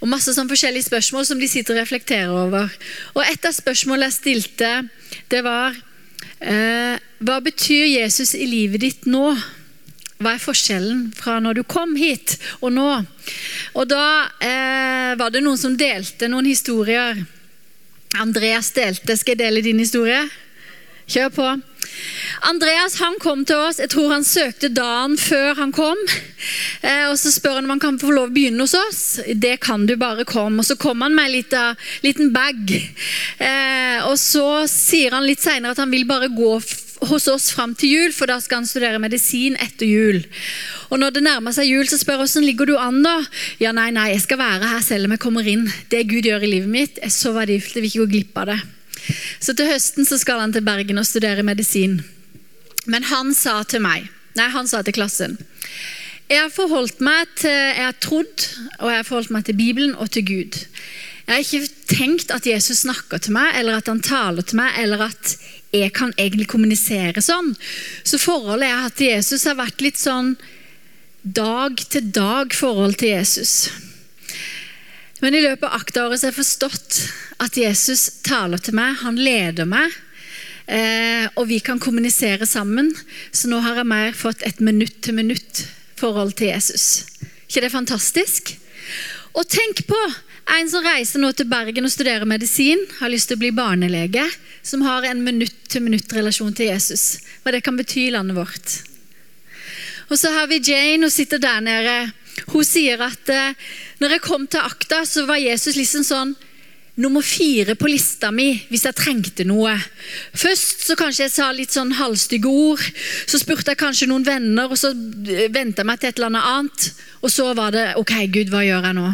[0.00, 2.72] Og masse sånn forskjellige spørsmål som de sitter og reflekterer over.
[3.14, 4.72] Og Et av spørsmålene jeg stilte,
[5.32, 5.76] det var
[6.40, 9.32] eh, Hva betyr Jesus i livet ditt nå?
[10.18, 12.90] Hva er forskjellen fra når du kom hit og nå?
[13.78, 14.06] Og Da
[14.42, 17.18] eh, var det noen som delte noen historier.
[18.18, 19.16] Andreas delte.
[19.16, 20.24] Skal jeg dele din historie?
[21.08, 21.50] Kjør på.
[22.48, 23.80] Andreas han kom til oss.
[23.82, 25.98] Jeg tror han søkte dagen før han kom.
[26.82, 29.20] Eh, og Så spør han om han kan få lov å begynne hos oss.
[29.34, 30.60] Det kan du, bare kom.
[30.60, 32.74] Og Så kom han med en liten, liten bag.
[33.38, 36.58] Eh, og Så sier han litt seinere at han vil bare gå
[37.08, 40.24] hos oss fram til jul, for da skal han studere medisin etter jul.
[40.90, 43.18] Og Når det nærmer seg jul, så spør jeg hvordan ligger du an da?
[43.62, 45.68] Ja, nei, nei, jeg skal være her selv om jeg kommer inn.
[45.92, 47.78] Det Gud gjør i livet mitt, er så verdifullt.
[47.78, 48.60] Jeg vil ikke gå glipp av det.
[49.40, 52.00] Så til høsten så skal han til Bergen og studere medisin.
[52.88, 55.34] Men han sa til meg, nei, han sa til klassen
[56.30, 58.46] Jeg har forholdt meg til, jeg har trodd
[58.78, 60.60] og jeg har forholdt meg til Bibelen og til Gud.
[61.28, 64.78] Jeg har ikke tenkt at Jesus snakker til meg, eller at han taler til meg,
[64.80, 65.34] eller at
[65.76, 67.50] jeg kan egentlig kommunisere sånn.
[68.00, 70.30] Så forholdet jeg har hatt til Jesus, har vært litt sånn
[71.36, 73.52] dag-til-dag-forhold til Jesus.
[75.20, 76.98] Men i løpet av aktåret har jeg forstått
[77.42, 79.94] at Jesus taler til meg, han leder meg.
[80.68, 82.92] Eh, og vi kan kommunisere sammen.
[83.32, 87.06] Så nå har jeg mer fått et minutt-til-minutt-forhold til Jesus.
[87.48, 88.54] ikke det fantastisk?
[89.34, 89.98] Og tenk på
[90.58, 94.24] en som reiser nå til Bergen og studerer medisin, har lyst til å bli barnelege,
[94.62, 97.18] som har en minutt-til-minutt-relasjon til Jesus.
[97.42, 98.78] Hva det kan bety i landet vårt.
[100.08, 101.96] Og så har vi Jane, hun sitter der nede.
[102.52, 103.56] Hun sier at eh,
[104.02, 106.36] når jeg kom til Akta, så var Jesus liksom sånn
[106.98, 109.76] nummer fire på lista mi hvis jeg trengte noe.
[110.34, 112.82] Først så kanskje jeg sa litt sånn halvstygge ord.
[113.30, 116.90] Så spurte jeg kanskje noen venner, og så venta jeg meg til et eller annet.
[117.22, 119.12] Og så var det OK, Gud, hva gjør jeg nå?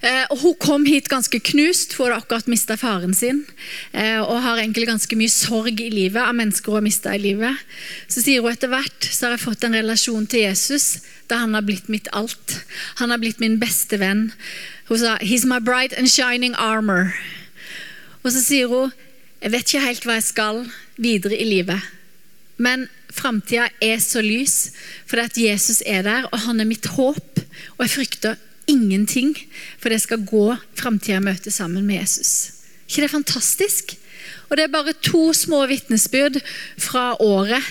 [0.00, 3.44] Eh, og Hun kom hit ganske knust, hun hadde akkurat mista faren sin.
[3.92, 7.22] Eh, og har egentlig ganske mye sorg i livet av mennesker hun har mista i
[7.22, 7.64] livet.
[8.06, 11.56] Så sier hun etter hvert så har jeg fått en relasjon til Jesus da han
[11.58, 12.60] har blitt mitt alt.
[13.02, 14.32] Han har blitt min beste venn.
[14.88, 17.12] Hun sa 'He's my bright and shining armor'.
[18.22, 18.92] Og så sier hun
[19.42, 21.82] 'Jeg vet ikke helt hva jeg skal videre i livet',
[22.56, 24.72] men framtida er så lys
[25.06, 27.40] fordi at Jesus er der, og han er mitt håp.
[27.78, 28.36] Og jeg frykter
[28.68, 29.34] ingenting,
[29.80, 32.52] for det skal gå framtida i møte sammen med Jesus.
[32.88, 33.96] ikke det er fantastisk?
[34.48, 36.40] Og Det er bare to små vitnesbyrd
[36.80, 37.62] fra året.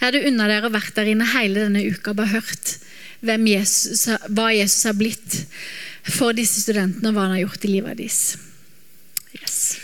[0.00, 2.78] Jeg hadde unna dere å vært der inne hele denne uka og bare hørt
[3.46, 5.36] Jesus, hva Jesus har blitt
[6.02, 8.22] for disse studentene, og hva han har gjort i livet deres.
[9.36, 9.81] Yes.